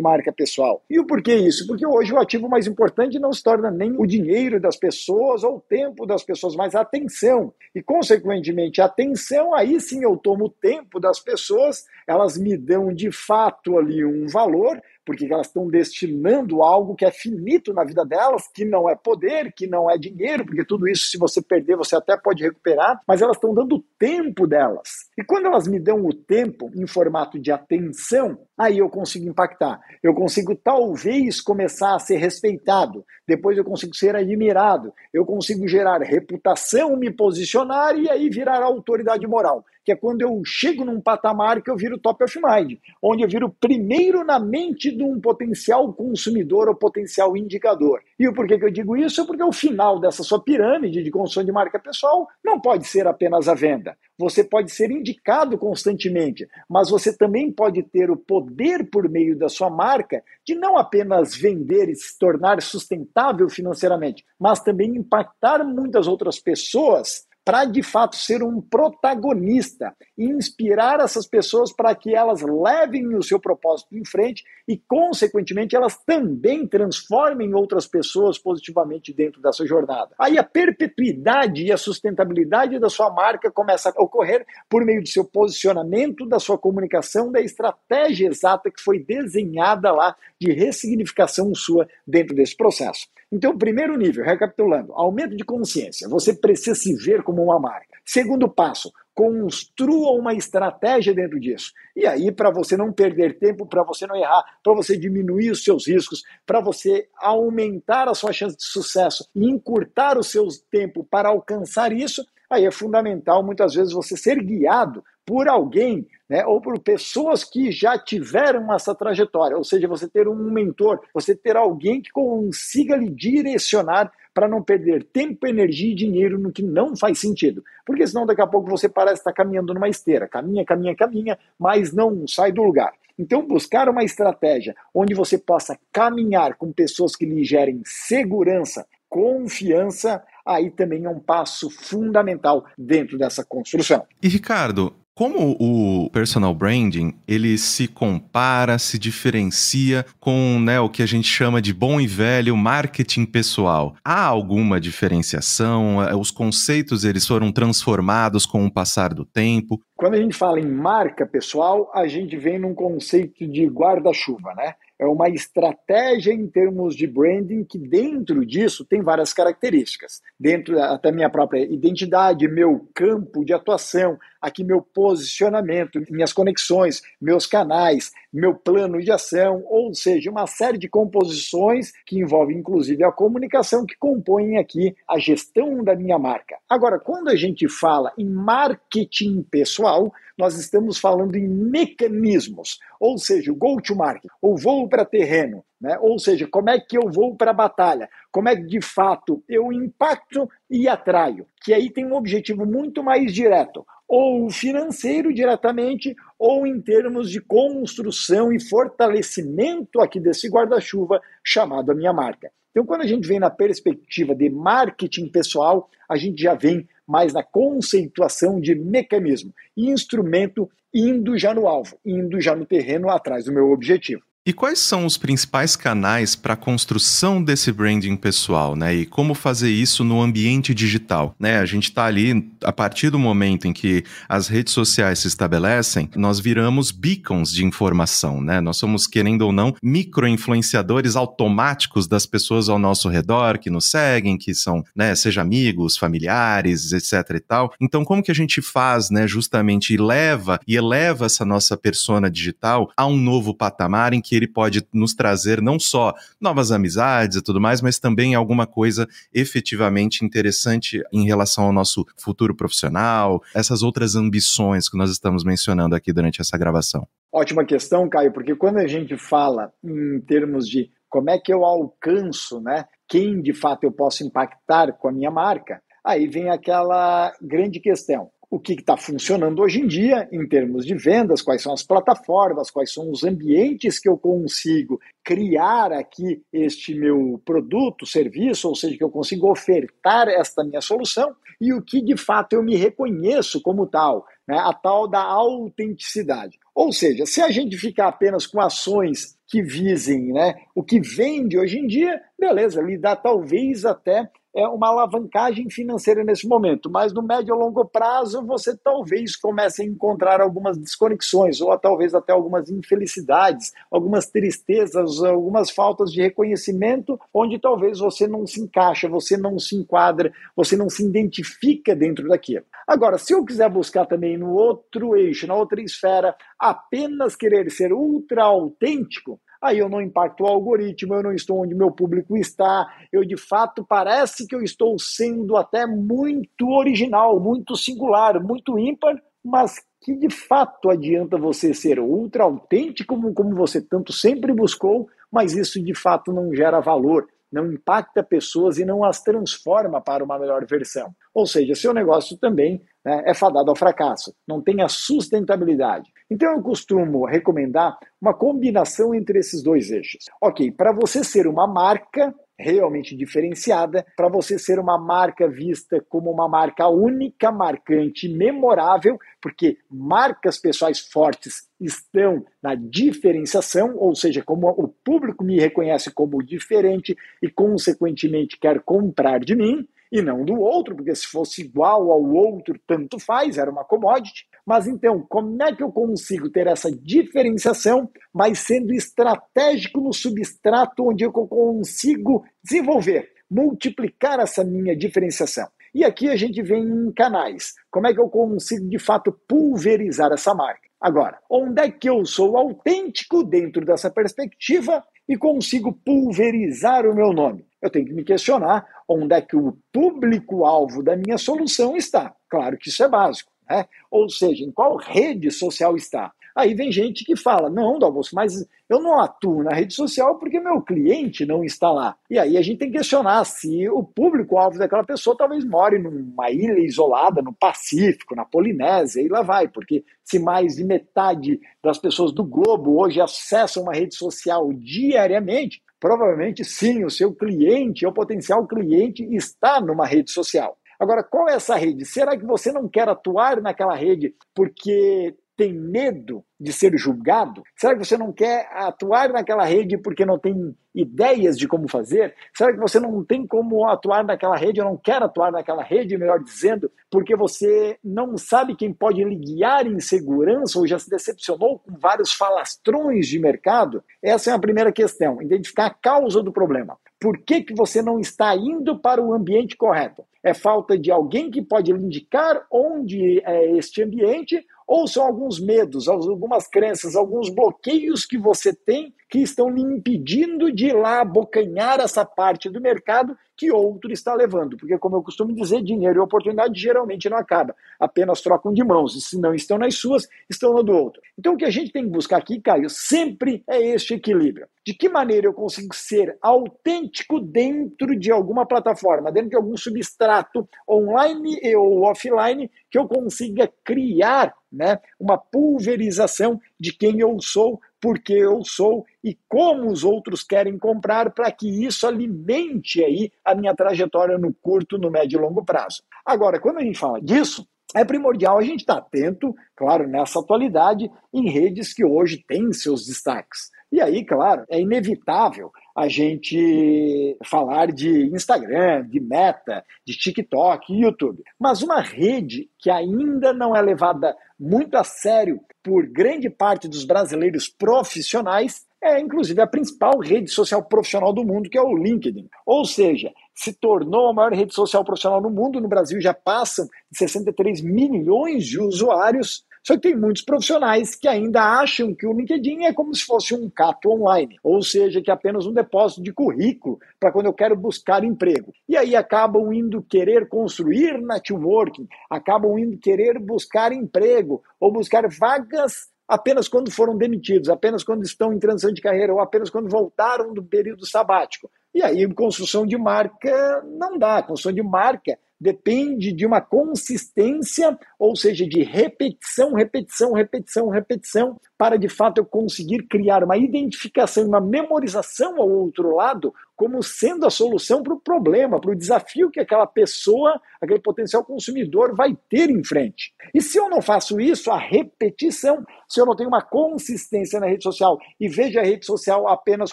marca 0.00 0.32
pessoal. 0.32 0.82
E 0.88 0.98
o 0.98 1.06
porquê 1.06 1.34
isso? 1.34 1.66
Porque 1.66 1.86
hoje 1.86 2.12
o 2.12 2.18
ativo 2.18 2.48
mais 2.48 2.66
importante 2.66 3.18
não 3.18 3.32
se 3.32 3.42
torna 3.42 3.70
nem 3.70 3.92
o 3.98 4.06
dinheiro 4.06 4.60
das 4.60 4.76
pessoas 4.76 5.42
ou 5.42 5.56
o 5.56 5.60
tempo 5.60 6.06
das 6.06 6.22
pessoas, 6.22 6.54
mas 6.54 6.74
a 6.74 6.80
atenção. 6.80 7.52
E, 7.74 7.82
consequentemente, 7.82 8.80
a 8.80 8.86
atenção, 8.86 9.54
aí 9.54 9.80
sim 9.80 10.02
eu 10.02 10.16
tomo 10.16 10.46
o 10.46 10.50
tempo 10.50 11.00
das 11.00 11.20
pessoas, 11.20 11.84
elas 12.06 12.38
me 12.38 12.56
dão 12.56 12.92
de 12.92 13.10
fato 13.10 13.78
ali 13.78 14.04
um 14.04 14.26
valor 14.26 14.80
porque 15.04 15.26
elas 15.30 15.46
estão 15.46 15.68
destinando 15.68 16.62
algo 16.62 16.94
que 16.94 17.04
é 17.04 17.10
finito 17.10 17.72
na 17.72 17.84
vida 17.84 18.04
delas, 18.04 18.48
que 18.48 18.64
não 18.64 18.88
é 18.88 18.94
poder, 18.94 19.52
que 19.52 19.66
não 19.66 19.90
é 19.90 19.96
dinheiro, 19.98 20.44
porque 20.44 20.64
tudo 20.64 20.88
isso, 20.88 21.08
se 21.08 21.18
você 21.18 21.42
perder, 21.42 21.76
você 21.76 21.96
até 21.96 22.16
pode 22.16 22.42
recuperar, 22.42 23.00
mas 23.06 23.22
elas 23.22 23.36
estão 23.36 23.54
dando 23.54 23.76
o 23.76 23.84
tempo 23.98 24.46
delas. 24.46 24.88
E 25.18 25.24
quando 25.24 25.46
elas 25.46 25.68
me 25.68 25.78
dão 25.78 26.04
o 26.04 26.12
tempo 26.12 26.70
em 26.74 26.86
formato 26.86 27.38
de 27.38 27.52
atenção, 27.52 28.38
aí 28.56 28.78
eu 28.78 28.88
consigo 28.88 29.28
impactar. 29.28 29.80
Eu 30.02 30.14
consigo 30.14 30.54
talvez 30.54 31.40
começar 31.40 31.94
a 31.94 31.98
ser 31.98 32.16
respeitado, 32.16 33.04
depois 33.26 33.56
eu 33.56 33.64
consigo 33.64 33.94
ser 33.94 34.16
admirado, 34.16 34.92
eu 35.12 35.24
consigo 35.24 35.66
gerar 35.66 36.02
reputação, 36.02 36.96
me 36.96 37.10
posicionar 37.10 37.96
e 37.96 38.10
aí 38.10 38.28
virar 38.28 38.62
autoridade 38.62 39.26
moral 39.26 39.64
que 39.84 39.92
é 39.92 39.96
quando 39.96 40.22
eu 40.22 40.40
chego 40.44 40.84
num 40.84 41.00
patamar 41.00 41.60
que 41.62 41.70
eu 41.70 41.76
viro 41.76 41.98
top 41.98 42.24
of 42.24 42.40
mind, 42.42 42.78
onde 43.02 43.22
eu 43.22 43.28
viro 43.28 43.50
primeiro 43.60 44.24
na 44.24 44.38
mente 44.38 44.90
de 44.90 45.02
um 45.02 45.20
potencial 45.20 45.92
consumidor 45.92 46.68
ou 46.68 46.74
potencial 46.74 47.36
indicador. 47.36 48.00
E 48.18 48.26
o 48.26 48.32
porquê 48.32 48.58
que 48.58 48.64
eu 48.64 48.70
digo 48.70 48.96
isso 48.96 49.20
é 49.20 49.26
porque 49.26 49.42
o 49.42 49.52
final 49.52 50.00
dessa 50.00 50.22
sua 50.22 50.42
pirâmide 50.42 51.02
de 51.02 51.10
construção 51.10 51.44
de 51.44 51.52
marca 51.52 51.78
pessoal 51.78 52.26
não 52.42 52.58
pode 52.58 52.86
ser 52.86 53.06
apenas 53.06 53.48
a 53.48 53.54
venda. 53.54 53.96
Você 54.16 54.44
pode 54.44 54.70
ser 54.70 54.90
indicado 54.90 55.58
constantemente, 55.58 56.48
mas 56.68 56.88
você 56.88 57.14
também 57.16 57.50
pode 57.50 57.82
ter 57.82 58.10
o 58.10 58.16
poder 58.16 58.88
por 58.88 59.08
meio 59.08 59.36
da 59.36 59.48
sua 59.48 59.68
marca 59.68 60.22
de 60.46 60.54
não 60.54 60.78
apenas 60.78 61.34
vender 61.34 61.88
e 61.88 61.96
se 61.96 62.16
tornar 62.18 62.62
sustentável 62.62 63.48
financeiramente, 63.48 64.24
mas 64.38 64.60
também 64.60 64.96
impactar 64.96 65.64
muitas 65.64 66.06
outras 66.06 66.38
pessoas 66.38 67.26
para 67.44 67.64
de 67.64 67.82
fato 67.82 68.16
ser 68.16 68.42
um 68.42 68.60
protagonista 68.60 69.94
e 70.16 70.24
inspirar 70.24 71.00
essas 71.00 71.26
pessoas 71.26 71.72
para 71.72 71.94
que 71.94 72.14
elas 72.14 72.40
levem 72.42 73.14
o 73.14 73.22
seu 73.22 73.38
propósito 73.38 73.94
em 73.96 74.04
frente 74.04 74.42
e, 74.66 74.78
consequentemente, 74.78 75.76
elas 75.76 75.96
também 76.04 76.66
transformem 76.66 77.54
outras 77.54 77.86
pessoas 77.86 78.38
positivamente 78.38 79.12
dentro 79.12 79.42
dessa 79.42 79.66
jornada. 79.66 80.14
Aí 80.18 80.38
a 80.38 80.44
perpetuidade 80.44 81.64
e 81.64 81.72
a 81.72 81.76
sustentabilidade 81.76 82.78
da 82.78 82.88
sua 82.88 83.10
marca 83.10 83.50
começa 83.50 83.92
a 83.94 84.02
ocorrer 84.02 84.46
por 84.68 84.84
meio 84.84 85.02
do 85.02 85.08
seu 85.08 85.24
posicionamento, 85.24 86.26
da 86.26 86.38
sua 86.38 86.56
comunicação, 86.56 87.30
da 87.30 87.40
estratégia 87.40 88.28
exata 88.28 88.70
que 88.70 88.80
foi 88.80 88.98
desenhada 88.98 89.92
lá 89.92 90.16
de 90.40 90.52
ressignificação 90.52 91.54
sua 91.54 91.86
dentro 92.06 92.34
desse 92.34 92.56
processo. 92.56 93.06
Então, 93.30 93.56
primeiro 93.56 93.96
nível, 93.96 94.24
recapitulando, 94.24 94.92
aumento 94.92 95.36
de 95.36 95.44
consciência. 95.44 96.08
Você 96.08 96.34
precisa 96.34 96.74
se 96.74 96.94
ver 96.94 97.22
como 97.22 97.42
uma 97.42 97.58
marca. 97.58 97.98
Segundo 98.04 98.48
passo, 98.48 98.92
construa 99.14 100.10
uma 100.18 100.34
estratégia 100.34 101.14
dentro 101.14 101.38
disso. 101.38 101.72
E 101.94 102.06
aí, 102.06 102.32
para 102.32 102.50
você 102.50 102.76
não 102.76 102.92
perder 102.92 103.38
tempo, 103.38 103.66
para 103.66 103.84
você 103.84 104.06
não 104.06 104.16
errar, 104.16 104.44
para 104.62 104.74
você 104.74 104.96
diminuir 104.96 105.50
os 105.50 105.62
seus 105.62 105.86
riscos, 105.86 106.22
para 106.44 106.60
você 106.60 107.08
aumentar 107.16 108.08
a 108.08 108.14
sua 108.14 108.32
chance 108.32 108.56
de 108.56 108.64
sucesso 108.64 109.28
e 109.34 109.48
encurtar 109.48 110.18
o 110.18 110.22
seu 110.24 110.46
tempo 110.70 111.06
para 111.08 111.28
alcançar 111.28 111.92
isso, 111.92 112.26
aí 112.50 112.64
é 112.64 112.70
fundamental 112.70 113.42
muitas 113.42 113.74
vezes 113.74 113.92
você 113.92 114.16
ser 114.16 114.42
guiado 114.42 115.02
por 115.24 115.48
alguém 115.48 116.06
né, 116.28 116.44
ou 116.44 116.60
por 116.60 116.78
pessoas 116.80 117.44
que 117.44 117.70
já 117.70 117.98
tiveram 117.98 118.72
essa 118.74 118.94
trajetória, 118.94 119.56
ou 119.56 119.64
seja, 119.64 119.88
você 119.88 120.08
ter 120.08 120.28
um 120.28 120.50
mentor, 120.50 121.00
você 121.12 121.34
ter 121.34 121.56
alguém 121.56 122.00
que 122.00 122.10
consiga 122.10 122.96
lhe 122.96 123.10
direcionar 123.10 124.12
para 124.34 124.48
não 124.48 124.60
perder 124.60 125.04
tempo, 125.04 125.46
energia 125.46 125.92
e 125.92 125.94
dinheiro 125.94 126.38
no 126.38 126.52
que 126.52 126.62
não 126.62 126.96
faz 126.96 127.20
sentido. 127.20 127.64
Porque 127.86 128.06
senão 128.06 128.26
daqui 128.26 128.42
a 128.42 128.46
pouco 128.46 128.68
você 128.68 128.88
parece 128.88 129.20
estar 129.20 129.32
caminhando 129.32 129.72
numa 129.72 129.88
esteira, 129.88 130.26
caminha, 130.26 130.64
caminha, 130.64 130.96
caminha, 130.96 131.38
mas 131.58 131.92
não 131.92 132.26
sai 132.26 132.50
do 132.50 132.62
lugar. 132.62 132.92
Então, 133.16 133.46
buscar 133.46 133.88
uma 133.88 134.02
estratégia 134.02 134.74
onde 134.92 135.14
você 135.14 135.38
possa 135.38 135.78
caminhar 135.92 136.56
com 136.56 136.72
pessoas 136.72 137.14
que 137.14 137.24
lhe 137.24 137.44
gerem 137.44 137.80
segurança, 137.84 138.84
confiança, 139.08 140.20
aí 140.44 140.68
também 140.70 141.04
é 141.04 141.08
um 141.08 141.20
passo 141.20 141.70
fundamental 141.70 142.66
dentro 142.76 143.16
dessa 143.16 143.44
construção. 143.44 144.04
E 144.20 144.26
Ricardo, 144.26 144.92
como 145.14 145.56
o 145.60 146.10
personal 146.10 146.52
branding 146.52 147.14
ele 147.26 147.56
se 147.56 147.86
compara, 147.86 148.78
se 148.78 148.98
diferencia 148.98 150.04
com 150.18 150.58
né, 150.60 150.80
o 150.80 150.88
que 150.88 151.02
a 151.02 151.06
gente 151.06 151.28
chama 151.28 151.62
de 151.62 151.72
bom 151.72 152.00
e 152.00 152.06
velho 152.06 152.56
marketing 152.56 153.24
pessoal? 153.24 153.94
Há 154.04 154.24
alguma 154.24 154.80
diferenciação? 154.80 156.02
É, 156.02 156.16
os 156.16 156.32
conceitos 156.32 157.04
eles 157.04 157.26
foram 157.26 157.52
transformados 157.52 158.44
com 158.44 158.66
o 158.66 158.70
passar 158.70 159.14
do 159.14 159.24
tempo? 159.24 159.80
Quando 159.96 160.14
a 160.14 160.20
gente 160.20 160.36
fala 160.36 160.58
em 160.58 160.66
marca 160.66 161.24
pessoal, 161.24 161.90
a 161.94 162.08
gente 162.08 162.36
vem 162.36 162.58
num 162.58 162.74
conceito 162.74 163.46
de 163.46 163.66
guarda-chuva, 163.66 164.52
né? 164.56 164.74
É 164.98 165.06
uma 165.06 165.28
estratégia 165.28 166.32
em 166.32 166.46
termos 166.46 166.94
de 166.94 167.06
branding 167.06 167.64
que 167.64 167.78
dentro 167.78 168.44
disso 168.46 168.84
tem 168.84 169.02
várias 169.02 169.32
características. 169.32 170.20
Dentro 170.38 170.80
até 170.80 171.10
minha 171.10 171.30
própria 171.30 171.60
identidade, 171.62 172.46
meu 172.48 172.88
campo 172.94 173.44
de 173.44 173.52
atuação, 173.52 174.18
aqui 174.40 174.62
meu 174.62 174.80
posicionamento, 174.80 176.00
minhas 176.10 176.32
conexões, 176.32 177.02
meus 177.20 177.46
canais, 177.46 178.12
meu 178.32 178.54
plano 178.54 179.00
de 179.00 179.10
ação, 179.10 179.64
ou 179.66 179.94
seja, 179.94 180.30
uma 180.30 180.46
série 180.46 180.78
de 180.78 180.88
composições 180.88 181.92
que 182.06 182.18
envolvem 182.18 182.58
inclusive 182.58 183.02
a 183.04 183.12
comunicação 183.12 183.86
que 183.86 183.96
compõem 183.96 184.58
aqui 184.58 184.94
a 185.08 185.18
gestão 185.18 185.82
da 185.82 185.96
minha 185.96 186.18
marca. 186.18 186.56
Agora, 186.68 186.98
quando 186.98 187.28
a 187.28 187.36
gente 187.36 187.68
fala 187.68 188.12
em 188.18 188.28
marketing 188.28 189.42
pessoal, 189.42 190.12
nós 190.36 190.58
estamos 190.58 190.98
falando 190.98 191.36
em 191.36 191.48
mecanismos, 191.48 192.78
ou 193.00 193.16
seja, 193.18 193.52
o 193.52 193.56
go-to-market, 193.56 194.30
ou 194.42 194.56
voo 194.56 194.88
para 194.88 195.04
terreno, 195.04 195.64
né? 195.80 195.96
ou 196.00 196.18
seja, 196.18 196.46
como 196.48 196.70
é 196.70 196.80
que 196.80 196.96
eu 196.96 197.10
vou 197.10 197.36
para 197.36 197.52
a 197.52 197.54
batalha, 197.54 198.08
como 198.32 198.48
é 198.48 198.56
que 198.56 198.66
de 198.66 198.80
fato 198.80 199.42
eu 199.48 199.72
impacto 199.72 200.48
e 200.68 200.88
atraio, 200.88 201.46
que 201.62 201.72
aí 201.72 201.90
tem 201.90 202.04
um 202.04 202.14
objetivo 202.14 202.66
muito 202.66 203.02
mais 203.02 203.32
direto, 203.32 203.86
ou 204.08 204.50
financeiro 204.50 205.32
diretamente, 205.32 206.14
ou 206.38 206.66
em 206.66 206.80
termos 206.80 207.30
de 207.30 207.40
construção 207.40 208.52
e 208.52 208.60
fortalecimento 208.60 210.00
aqui 210.00 210.20
desse 210.20 210.48
guarda-chuva 210.48 211.20
chamado 211.42 211.90
a 211.90 211.94
minha 211.94 212.12
marca. 212.12 212.50
Então, 212.74 212.84
quando 212.84 213.02
a 213.02 213.06
gente 213.06 213.28
vem 213.28 213.38
na 213.38 213.50
perspectiva 213.50 214.34
de 214.34 214.50
marketing 214.50 215.28
pessoal, 215.28 215.88
a 216.10 216.16
gente 216.16 216.42
já 216.42 216.54
vem 216.54 216.88
mais 217.06 217.32
na 217.32 217.40
conceituação 217.40 218.60
de 218.60 218.74
mecanismo 218.74 219.54
instrumento 219.76 220.68
indo 220.92 221.38
já 221.38 221.54
no 221.54 221.68
alvo, 221.68 221.96
indo 222.04 222.40
já 222.40 222.56
no 222.56 222.66
terreno 222.66 223.08
atrás 223.08 223.44
do 223.44 223.52
meu 223.52 223.70
objetivo. 223.70 224.22
E 224.46 224.52
quais 224.52 224.78
são 224.78 225.06
os 225.06 225.16
principais 225.16 225.74
canais 225.74 226.36
para 226.36 226.52
a 226.52 226.56
construção 226.56 227.42
desse 227.42 227.72
branding 227.72 228.14
pessoal, 228.14 228.76
né? 228.76 228.94
E 228.94 229.06
como 229.06 229.32
fazer 229.32 229.70
isso 229.70 230.04
no 230.04 230.20
ambiente 230.20 230.74
digital, 230.74 231.34
né? 231.40 231.60
A 231.60 231.64
gente 231.64 231.84
está 231.84 232.04
ali 232.04 232.52
a 232.62 232.70
partir 232.70 233.08
do 233.08 233.18
momento 233.18 233.66
em 233.66 233.72
que 233.72 234.04
as 234.28 234.46
redes 234.46 234.74
sociais 234.74 235.20
se 235.20 235.28
estabelecem, 235.28 236.10
nós 236.14 236.40
viramos 236.40 236.90
beacons 236.90 237.50
de 237.50 237.64
informação, 237.64 238.42
né? 238.42 238.60
Nós 238.60 238.76
somos 238.76 239.06
querendo 239.06 239.46
ou 239.46 239.52
não 239.52 239.74
micro-influenciadores 239.82 241.16
automáticos 241.16 242.06
das 242.06 242.26
pessoas 242.26 242.68
ao 242.68 242.78
nosso 242.78 243.08
redor 243.08 243.56
que 243.56 243.70
nos 243.70 243.86
seguem, 243.86 244.36
que 244.36 244.52
são, 244.52 244.84
né, 244.94 245.14
seja 245.14 245.40
amigos, 245.40 245.96
familiares, 245.96 246.92
etc 246.92 247.30
e 247.34 247.40
tal. 247.40 247.72
Então, 247.80 248.04
como 248.04 248.22
que 248.22 248.30
a 248.30 248.34
gente 248.34 248.60
faz, 248.60 249.08
né, 249.08 249.26
justamente 249.26 249.96
leva 249.96 250.60
e 250.68 250.76
eleva 250.76 251.24
essa 251.24 251.46
nossa 251.46 251.78
persona 251.78 252.30
digital 252.30 252.90
a 252.94 253.06
um 253.06 253.16
novo 253.16 253.54
patamar 253.54 254.12
em 254.12 254.20
que 254.20 254.33
que 254.34 254.38
ele 254.38 254.48
pode 254.48 254.84
nos 254.92 255.14
trazer 255.14 255.62
não 255.62 255.78
só 255.78 256.12
novas 256.40 256.72
amizades 256.72 257.36
e 257.36 257.42
tudo 257.42 257.60
mais, 257.60 257.80
mas 257.80 258.00
também 258.00 258.34
alguma 258.34 258.66
coisa 258.66 259.08
efetivamente 259.32 260.24
interessante 260.24 261.00
em 261.12 261.24
relação 261.24 261.66
ao 261.66 261.72
nosso 261.72 262.04
futuro 262.18 262.52
profissional, 262.52 263.40
essas 263.54 263.84
outras 263.84 264.16
ambições 264.16 264.88
que 264.88 264.98
nós 264.98 265.08
estamos 265.08 265.44
mencionando 265.44 265.94
aqui 265.94 266.12
durante 266.12 266.40
essa 266.40 266.58
gravação. 266.58 267.06
Ótima 267.32 267.64
questão, 267.64 268.08
Caio, 268.08 268.32
porque 268.32 268.56
quando 268.56 268.78
a 268.78 268.88
gente 268.88 269.16
fala 269.16 269.72
em 269.84 270.20
termos 270.22 270.68
de 270.68 270.90
como 271.08 271.30
é 271.30 271.38
que 271.38 271.52
eu 271.52 271.64
alcanço, 271.64 272.60
né, 272.60 272.86
quem 273.08 273.40
de 273.40 273.52
fato 273.52 273.84
eu 273.84 273.92
posso 273.92 274.24
impactar 274.24 274.92
com 274.94 275.06
a 275.06 275.12
minha 275.12 275.30
marca, 275.30 275.80
aí 276.04 276.26
vem 276.26 276.50
aquela 276.50 277.32
grande 277.40 277.78
questão 277.78 278.30
o 278.54 278.60
que 278.60 278.74
está 278.74 278.96
funcionando 278.96 279.60
hoje 279.60 279.80
em 279.80 279.86
dia 279.88 280.28
em 280.30 280.46
termos 280.46 280.86
de 280.86 280.94
vendas, 280.94 281.42
quais 281.42 281.60
são 281.60 281.72
as 281.72 281.82
plataformas, 281.82 282.70
quais 282.70 282.92
são 282.92 283.10
os 283.10 283.24
ambientes 283.24 283.98
que 283.98 284.08
eu 284.08 284.16
consigo 284.16 285.00
criar 285.24 285.90
aqui 285.90 286.40
este 286.52 286.94
meu 286.94 287.42
produto, 287.44 288.06
serviço, 288.06 288.68
ou 288.68 288.76
seja, 288.76 288.96
que 288.96 289.02
eu 289.02 289.10
consigo 289.10 289.50
ofertar 289.50 290.28
esta 290.28 290.62
minha 290.62 290.80
solução 290.80 291.34
e 291.60 291.72
o 291.72 291.82
que 291.82 292.00
de 292.00 292.16
fato 292.16 292.52
eu 292.52 292.62
me 292.62 292.76
reconheço 292.76 293.60
como 293.60 293.88
tal, 293.88 294.24
né? 294.46 294.56
a 294.56 294.72
tal 294.72 295.08
da 295.08 295.22
autenticidade. 295.22 296.56
Ou 296.72 296.92
seja, 296.92 297.26
se 297.26 297.40
a 297.40 297.50
gente 297.50 297.76
ficar 297.76 298.06
apenas 298.06 298.46
com 298.46 298.60
ações 298.60 299.36
que 299.48 299.62
visem 299.62 300.32
né, 300.32 300.54
o 300.76 300.84
que 300.84 301.00
vende 301.00 301.58
hoje 301.58 301.78
em 301.78 301.88
dia, 301.88 302.22
beleza, 302.38 302.80
lhe 302.80 302.96
dá 302.96 303.16
talvez 303.16 303.84
até 303.84 304.30
é 304.54 304.66
uma 304.68 304.88
alavancagem 304.88 305.68
financeira 305.68 306.22
nesse 306.22 306.46
momento, 306.46 306.88
mas 306.88 307.12
no 307.12 307.22
médio 307.22 307.54
e 307.54 307.58
longo 307.58 307.84
prazo 307.84 308.44
você 308.46 308.76
talvez 308.76 309.36
comece 309.36 309.82
a 309.82 309.84
encontrar 309.84 310.40
algumas 310.40 310.78
desconexões, 310.78 311.60
ou 311.60 311.76
talvez 311.76 312.14
até 312.14 312.32
algumas 312.32 312.70
infelicidades, 312.70 313.72
algumas 313.90 314.26
tristezas, 314.26 315.22
algumas 315.22 315.70
faltas 315.70 316.10
de 316.12 316.22
reconhecimento, 316.22 317.18
onde 317.32 317.58
talvez 317.58 317.98
você 317.98 318.28
não 318.28 318.46
se 318.46 318.60
encaixa, 318.60 319.08
você 319.08 319.36
não 319.36 319.58
se 319.58 319.74
enquadra, 319.76 320.32
você 320.54 320.76
não 320.76 320.88
se 320.88 321.04
identifica 321.04 321.96
dentro 321.96 322.28
daquilo. 322.28 322.64
Agora, 322.86 323.18
se 323.18 323.34
eu 323.34 323.44
quiser 323.44 323.68
buscar 323.68 324.06
também 324.06 324.36
no 324.36 324.52
outro 324.52 325.16
eixo, 325.16 325.46
na 325.46 325.54
outra 325.54 325.80
esfera, 325.80 326.36
apenas 326.58 327.34
querer 327.34 327.70
ser 327.70 327.92
ultra 327.92 328.44
autêntico, 328.44 329.40
aí 329.64 329.78
eu 329.78 329.88
não 329.88 330.00
impacto 330.00 330.42
o 330.42 330.46
algoritmo, 330.46 331.14
eu 331.14 331.22
não 331.22 331.32
estou 331.32 331.62
onde 331.62 331.74
meu 331.74 331.90
público 331.90 332.36
está, 332.36 332.86
eu 333.12 333.24
de 333.24 333.36
fato 333.36 333.84
parece 333.88 334.46
que 334.46 334.54
eu 334.54 334.62
estou 334.62 334.98
sendo 334.98 335.56
até 335.56 335.86
muito 335.86 336.68
original, 336.68 337.40
muito 337.40 337.74
singular, 337.76 338.42
muito 338.42 338.78
ímpar, 338.78 339.14
mas 339.44 339.76
que 340.02 340.14
de 340.14 340.28
fato 340.28 340.90
adianta 340.90 341.38
você 341.38 341.72
ser 341.72 341.98
ultra 341.98 342.44
autêntico 342.44 343.18
como, 343.32 343.54
você 343.56 343.80
tanto 343.80 344.12
sempre 344.12 344.52
buscou, 344.52 345.08
mas 345.32 345.54
isso 345.54 345.82
de 345.82 345.94
fato 345.94 346.30
não 346.30 346.54
gera 346.54 346.80
valor, 346.80 347.26
não 347.50 347.72
impacta 347.72 348.22
pessoas 348.22 348.78
e 348.78 348.84
não 348.84 349.02
as 349.02 349.22
transforma 349.22 350.00
para 350.00 350.24
uma 350.24 350.38
melhor 350.38 350.66
versão. 350.66 351.14
Ou 351.32 351.46
seja, 351.46 351.74
seu 351.74 351.94
negócio 351.94 352.36
também 352.36 352.82
né, 353.04 353.22
é 353.26 353.34
fadado 353.34 353.70
ao 353.70 353.76
fracasso, 353.76 354.34
não 354.46 354.60
tem 354.60 354.82
a 354.82 354.88
sustentabilidade. 354.88 356.10
Então 356.34 356.52
eu 356.52 356.60
costumo 356.60 357.24
recomendar 357.24 357.96
uma 358.20 358.34
combinação 358.34 359.14
entre 359.14 359.38
esses 359.38 359.62
dois 359.62 359.92
eixos. 359.92 360.24
Ok, 360.42 360.72
para 360.72 360.90
você 360.90 361.22
ser 361.22 361.46
uma 361.46 361.64
marca 361.64 362.34
realmente 362.58 363.16
diferenciada, 363.16 364.04
para 364.16 364.28
você 364.28 364.58
ser 364.58 364.80
uma 364.80 364.98
marca 364.98 365.46
vista 365.46 366.04
como 366.08 366.32
uma 366.32 366.48
marca 366.48 366.88
única, 366.88 367.52
marcante, 367.52 368.28
memorável, 368.28 369.16
porque 369.40 369.78
marcas 369.88 370.58
pessoais 370.58 370.98
fortes 370.98 371.68
estão 371.80 372.44
na 372.60 372.74
diferenciação, 372.74 373.94
ou 373.96 374.12
seja, 374.16 374.42
como 374.42 374.68
o 374.70 374.88
público 374.88 375.44
me 375.44 375.60
reconhece 375.60 376.10
como 376.10 376.42
diferente 376.42 377.16
e, 377.40 377.48
consequentemente, 377.48 378.58
quer 378.58 378.80
comprar 378.80 379.38
de 379.38 379.54
mim 379.54 379.86
e 380.10 380.20
não 380.20 380.44
do 380.44 380.60
outro, 380.60 380.96
porque 380.96 381.14
se 381.14 381.28
fosse 381.28 381.62
igual 381.62 382.10
ao 382.10 382.24
outro, 382.24 382.76
tanto 382.86 383.20
faz, 383.20 383.56
era 383.56 383.70
uma 383.70 383.84
commodity. 383.84 384.46
Mas 384.66 384.86
então, 384.86 385.20
como 385.28 385.62
é 385.62 385.74
que 385.74 385.82
eu 385.82 385.92
consigo 385.92 386.48
ter 386.48 386.66
essa 386.66 386.90
diferenciação, 386.90 388.10
mas 388.32 388.60
sendo 388.60 388.94
estratégico 388.94 390.00
no 390.00 390.12
substrato 390.12 391.08
onde 391.08 391.24
eu 391.24 391.32
consigo 391.32 392.44
desenvolver, 392.62 393.30
multiplicar 393.50 394.40
essa 394.40 394.64
minha 394.64 394.96
diferenciação? 394.96 395.68
E 395.94 396.02
aqui 396.02 396.28
a 396.28 396.34
gente 396.34 396.60
vem 396.62 396.82
em 396.82 397.12
canais. 397.12 397.74
Como 397.90 398.06
é 398.06 398.12
que 398.12 398.20
eu 398.20 398.28
consigo 398.28 398.88
de 398.88 398.98
fato 398.98 399.30
pulverizar 399.46 400.32
essa 400.32 400.54
marca? 400.54 400.88
Agora, 401.00 401.38
onde 401.50 401.82
é 401.82 401.90
que 401.90 402.08
eu 402.08 402.24
sou 402.24 402.56
autêntico 402.56 403.44
dentro 403.44 403.84
dessa 403.84 404.10
perspectiva 404.10 405.04
e 405.28 405.36
consigo 405.36 405.92
pulverizar 405.92 407.06
o 407.06 407.14
meu 407.14 407.32
nome? 407.32 407.66
Eu 407.80 407.90
tenho 407.90 408.06
que 408.06 408.14
me 408.14 408.24
questionar 408.24 408.86
onde 409.06 409.34
é 409.34 409.42
que 409.42 409.54
o 409.54 409.76
público-alvo 409.92 411.02
da 411.02 411.14
minha 411.14 411.36
solução 411.36 411.94
está. 411.94 412.34
Claro 412.48 412.78
que 412.78 412.88
isso 412.88 413.04
é 413.04 413.08
básico. 413.08 413.52
Né? 413.68 413.86
Ou 414.10 414.28
seja, 414.28 414.64
em 414.64 414.70
qual 414.70 414.96
rede 414.96 415.50
social 415.50 415.96
está? 415.96 416.32
Aí 416.54 416.72
vem 416.72 416.92
gente 416.92 417.24
que 417.24 417.36
fala: 417.36 417.68
não, 417.68 417.98
Dalmoço, 417.98 418.34
mas 418.34 418.64
eu 418.88 419.00
não 419.00 419.18
atuo 419.18 419.62
na 419.64 419.74
rede 419.74 419.92
social 419.92 420.38
porque 420.38 420.60
meu 420.60 420.80
cliente 420.80 421.44
não 421.44 421.64
está 421.64 421.90
lá. 421.90 422.16
E 422.30 422.38
aí 422.38 422.56
a 422.56 422.62
gente 422.62 422.78
tem 422.78 422.90
que 422.90 422.98
questionar 422.98 423.44
se 423.44 423.88
o 423.88 424.04
público-alvo 424.04 424.78
daquela 424.78 425.02
pessoa 425.02 425.36
talvez 425.36 425.64
more 425.64 425.98
numa 425.98 426.50
ilha 426.50 426.78
isolada, 426.78 427.42
no 427.42 427.52
Pacífico, 427.52 428.36
na 428.36 428.44
Polinésia, 428.44 429.20
e 429.20 429.28
lá 429.28 429.42
vai, 429.42 429.66
porque 429.66 430.04
se 430.22 430.38
mais 430.38 430.76
de 430.76 430.84
metade 430.84 431.60
das 431.82 431.98
pessoas 431.98 432.32
do 432.32 432.44
globo 432.44 433.00
hoje 433.00 433.20
acessam 433.20 433.82
uma 433.82 433.94
rede 433.94 434.14
social 434.14 434.72
diariamente, 434.72 435.82
provavelmente 435.98 436.64
sim, 436.64 437.04
o 437.04 437.10
seu 437.10 437.34
cliente, 437.34 438.06
o 438.06 438.12
potencial 438.12 438.64
cliente, 438.66 439.24
está 439.34 439.80
numa 439.80 440.06
rede 440.06 440.30
social. 440.30 440.78
Agora, 441.04 441.22
qual 441.22 441.50
é 441.50 441.56
essa 441.56 441.76
rede? 441.76 442.06
Será 442.06 442.34
que 442.34 442.46
você 442.46 442.72
não 442.72 442.88
quer 442.88 443.06
atuar 443.06 443.60
naquela 443.60 443.94
rede 443.94 444.34
porque 444.54 445.36
tem 445.54 445.70
medo 445.70 446.42
de 446.58 446.72
ser 446.72 446.96
julgado? 446.96 447.62
Será 447.76 447.92
que 447.92 448.02
você 448.02 448.16
não 448.16 448.32
quer 448.32 448.66
atuar 448.72 449.28
naquela 449.28 449.66
rede 449.66 449.98
porque 449.98 450.24
não 450.24 450.38
tem 450.38 450.74
ideias 450.94 451.58
de 451.58 451.68
como 451.68 451.90
fazer? 451.90 452.34
Será 452.56 452.72
que 452.72 452.80
você 452.80 452.98
não 452.98 453.22
tem 453.22 453.46
como 453.46 453.86
atuar 453.86 454.24
naquela 454.24 454.56
rede 454.56 454.80
ou 454.80 454.86
não 454.86 454.96
quer 454.96 455.22
atuar 455.22 455.52
naquela 455.52 455.82
rede, 455.82 456.16
melhor 456.16 456.42
dizendo, 456.42 456.90
porque 457.10 457.36
você 457.36 457.98
não 458.02 458.38
sabe 458.38 458.74
quem 458.74 458.90
pode 458.90 459.22
lhe 459.22 459.36
guiar 459.36 459.86
em 459.86 460.00
segurança 460.00 460.78
ou 460.78 460.86
já 460.86 460.98
se 460.98 461.10
decepcionou 461.10 461.80
com 461.80 461.98
vários 461.98 462.32
falastrões 462.32 463.28
de 463.28 463.38
mercado? 463.38 464.02
Essa 464.22 464.52
é 464.52 464.54
a 464.54 464.58
primeira 464.58 464.90
questão, 464.90 465.42
identificar 465.42 465.84
a 465.84 465.94
causa 465.94 466.42
do 466.42 466.50
problema. 466.50 466.96
Por 467.20 467.36
que, 467.36 467.60
que 467.60 467.74
você 467.74 468.00
não 468.00 468.18
está 468.18 468.56
indo 468.56 468.98
para 468.98 469.22
o 469.22 469.34
ambiente 469.34 469.76
correto? 469.76 470.24
É 470.44 470.52
falta 470.52 470.98
de 470.98 471.10
alguém 471.10 471.50
que 471.50 471.62
pode 471.62 471.90
lhe 471.90 471.98
indicar 471.98 472.66
onde 472.70 473.40
é 473.46 473.76
este 473.76 474.02
ambiente 474.02 474.64
ou 474.86 475.08
são 475.08 475.24
alguns 475.24 475.58
medos, 475.58 476.06
algumas 476.06 476.68
crenças, 476.68 477.16
alguns 477.16 477.48
bloqueios 477.48 478.26
que 478.26 478.36
você 478.36 478.74
tem 478.74 479.14
que 479.34 479.42
estão 479.42 479.68
lhe 479.68 479.82
impedindo 479.82 480.70
de 480.70 480.90
ir 480.90 480.92
lá 480.92 481.20
abocanhar 481.20 481.98
essa 481.98 482.24
parte 482.24 482.70
do 482.70 482.80
mercado 482.80 483.36
que 483.56 483.72
outro 483.72 484.12
está 484.12 484.32
levando. 484.32 484.76
Porque, 484.76 484.96
como 484.96 485.16
eu 485.16 485.24
costumo 485.24 485.52
dizer, 485.52 485.82
dinheiro 485.82 486.20
e 486.20 486.22
oportunidade 486.22 486.80
geralmente 486.80 487.28
não 487.28 487.36
acaba, 487.36 487.74
apenas 487.98 488.40
trocam 488.40 488.72
de 488.72 488.84
mãos. 488.84 489.16
E 489.16 489.20
se 489.20 489.36
não 489.36 489.52
estão 489.52 489.76
nas 489.76 489.96
suas, 489.96 490.28
estão 490.48 490.72
no 490.72 490.84
do 490.84 490.92
outro. 490.92 491.20
Então, 491.36 491.54
o 491.54 491.56
que 491.56 491.64
a 491.64 491.70
gente 491.70 491.90
tem 491.90 492.04
que 492.04 492.10
buscar 492.10 492.36
aqui, 492.36 492.60
Caio, 492.60 492.88
sempre 492.88 493.64
é 493.68 493.80
este 493.80 494.14
equilíbrio. 494.14 494.68
De 494.86 494.94
que 494.94 495.08
maneira 495.08 495.48
eu 495.48 495.52
consigo 495.52 495.92
ser 495.96 496.38
autêntico 496.40 497.40
dentro 497.40 498.16
de 498.16 498.30
alguma 498.30 498.64
plataforma, 498.64 499.32
dentro 499.32 499.50
de 499.50 499.56
algum 499.56 499.76
substrato 499.76 500.68
online 500.88 501.58
ou 501.74 502.02
offline, 502.02 502.70
que 502.88 502.98
eu 502.98 503.08
consiga 503.08 503.68
criar 503.82 504.54
né, 504.70 505.00
uma 505.18 505.38
pulverização 505.38 506.60
de 506.78 506.92
quem 506.92 507.20
eu 507.20 507.36
sou 507.40 507.80
porque 508.04 508.34
eu 508.34 508.62
sou 508.62 509.06
e 509.24 509.34
como 509.48 509.90
os 509.90 510.04
outros 510.04 510.42
querem 510.42 510.78
comprar 510.78 511.30
para 511.30 511.50
que 511.50 511.86
isso 511.86 512.06
alimente 512.06 513.02
aí 513.02 513.32
a 513.42 513.54
minha 513.54 513.74
trajetória 513.74 514.36
no 514.36 514.52
curto, 514.52 514.98
no 514.98 515.10
médio 515.10 515.38
e 515.38 515.40
longo 515.40 515.64
prazo. 515.64 516.02
Agora, 516.22 516.60
quando 516.60 516.76
a 516.76 516.82
gente 516.82 516.98
fala 516.98 517.18
disso, 517.18 517.66
é 517.96 518.04
primordial 518.04 518.58
a 518.58 518.62
gente 518.62 518.80
estar 518.80 518.98
atento, 518.98 519.54
claro, 519.74 520.06
nessa 520.06 520.38
atualidade, 520.38 521.10
em 521.32 521.48
redes 521.48 521.94
que 521.94 522.04
hoje 522.04 522.44
têm 522.46 522.74
seus 522.74 523.06
destaques. 523.06 523.70
E 523.90 524.02
aí, 524.02 524.22
claro, 524.22 524.66
é 524.68 524.78
inevitável 524.78 525.70
a 525.94 526.08
gente 526.08 527.36
falar 527.44 527.92
de 527.92 528.26
Instagram, 528.34 529.06
de 529.06 529.20
Meta, 529.20 529.84
de 530.06 530.16
TikTok 530.16 530.92
YouTube. 530.92 531.42
Mas 531.58 531.82
uma 531.82 532.00
rede 532.00 532.68
que 532.78 532.90
ainda 532.90 533.52
não 533.52 533.76
é 533.76 533.80
levada 533.80 534.36
muito 534.58 534.96
a 534.96 535.04
sério 535.04 535.60
por 535.82 536.06
grande 536.06 536.50
parte 536.50 536.88
dos 536.88 537.04
brasileiros 537.04 537.68
profissionais 537.68 538.86
é 539.04 539.20
inclusive 539.20 539.60
a 539.60 539.66
principal 539.66 540.18
rede 540.18 540.50
social 540.50 540.82
profissional 540.82 541.30
do 541.30 541.44
mundo, 541.44 541.68
que 541.68 541.76
é 541.76 541.82
o 541.82 541.94
LinkedIn. 541.94 542.48
Ou 542.64 542.86
seja, 542.86 543.30
se 543.54 543.74
tornou 543.74 544.30
a 544.30 544.32
maior 544.32 544.52
rede 544.54 544.74
social 544.74 545.04
profissional 545.04 545.42
no 545.42 545.50
mundo. 545.50 545.78
No 545.78 545.88
Brasil 545.88 546.18
já 546.22 546.32
passam 546.32 546.86
de 547.10 547.18
63 547.18 547.82
milhões 547.82 548.64
de 548.64 548.80
usuários. 548.80 549.62
Só 549.86 549.94
que 549.94 550.00
tem 550.00 550.16
muitos 550.16 550.42
profissionais 550.42 551.14
que 551.14 551.28
ainda 551.28 551.78
acham 551.78 552.14
que 552.14 552.26
o 552.26 552.32
LinkedIn 552.32 552.84
é 552.84 552.92
como 552.94 553.14
se 553.14 553.22
fosse 553.22 553.54
um 553.54 553.68
cato 553.68 554.10
online, 554.10 554.58
ou 554.62 554.82
seja, 554.82 555.20
que 555.20 555.30
é 555.30 555.34
apenas 555.34 555.66
um 555.66 555.74
depósito 555.74 556.22
de 556.22 556.32
currículo 556.32 556.98
para 557.20 557.30
quando 557.30 557.46
eu 557.46 557.52
quero 557.52 557.76
buscar 557.76 558.24
emprego. 558.24 558.72
E 558.88 558.96
aí 558.96 559.14
acabam 559.14 559.70
indo 559.74 560.02
querer 560.02 560.48
construir 560.48 561.20
networking, 561.20 562.08
acabam 562.30 562.78
indo 562.78 562.96
querer 562.96 563.38
buscar 563.38 563.92
emprego 563.92 564.62
ou 564.80 564.90
buscar 564.90 565.28
vagas 565.28 566.08
apenas 566.26 566.66
quando 566.66 566.90
foram 566.90 567.16
demitidos, 567.18 567.68
apenas 567.68 568.02
quando 568.02 568.24
estão 568.24 568.54
em 568.54 568.58
transição 568.58 568.90
de 568.90 569.02
carreira 569.02 569.34
ou 569.34 569.40
apenas 569.40 569.68
quando 569.68 569.90
voltaram 569.90 570.54
do 570.54 570.64
período 570.64 571.06
sabático. 571.06 571.70
E 571.94 572.02
aí, 572.02 572.26
construção 572.32 572.86
de 572.86 572.96
marca 572.96 573.82
não 573.98 574.18
dá. 574.18 574.42
Construção 574.42 574.72
de 574.72 574.82
marca 574.82 575.38
depende 575.60 576.32
de 576.32 576.44
uma 576.44 576.60
consistência, 576.60 577.98
ou 578.18 578.36
seja, 578.36 578.66
de 578.66 578.82
repetição, 578.82 579.72
repetição, 579.72 580.32
repetição, 580.32 580.88
repetição, 580.88 581.60
para 581.78 581.96
de 581.96 582.08
fato 582.08 582.38
eu 582.38 582.44
conseguir 582.44 583.06
criar 583.08 583.42
uma 583.42 583.56
identificação, 583.56 584.46
uma 584.46 584.60
memorização 584.60 585.60
ao 585.60 585.68
outro 585.68 586.14
lado, 586.14 586.52
como 586.76 587.02
sendo 587.02 587.46
a 587.46 587.50
solução 587.50 588.02
para 588.02 588.14
o 588.14 588.20
problema, 588.20 588.80
para 588.80 588.90
o 588.90 588.96
desafio 588.96 589.50
que 589.50 589.60
aquela 589.60 589.86
pessoa, 589.86 590.60
aquele 590.80 591.00
potencial 591.00 591.44
consumidor 591.44 592.14
vai 592.14 592.36
ter 592.48 592.68
em 592.70 592.82
frente. 592.82 593.32
E 593.54 593.60
se 593.60 593.78
eu 593.78 593.88
não 593.88 594.02
faço 594.02 594.40
isso, 594.40 594.70
a 594.70 594.78
repetição, 594.78 595.84
se 596.08 596.20
eu 596.20 596.26
não 596.26 596.34
tenho 596.34 596.48
uma 596.48 596.62
consistência 596.62 597.60
na 597.60 597.66
rede 597.66 597.84
social 597.84 598.18
e 598.40 598.48
vejo 598.48 598.78
a 598.78 598.82
rede 598.82 599.06
social 599.06 599.48
apenas 599.48 599.92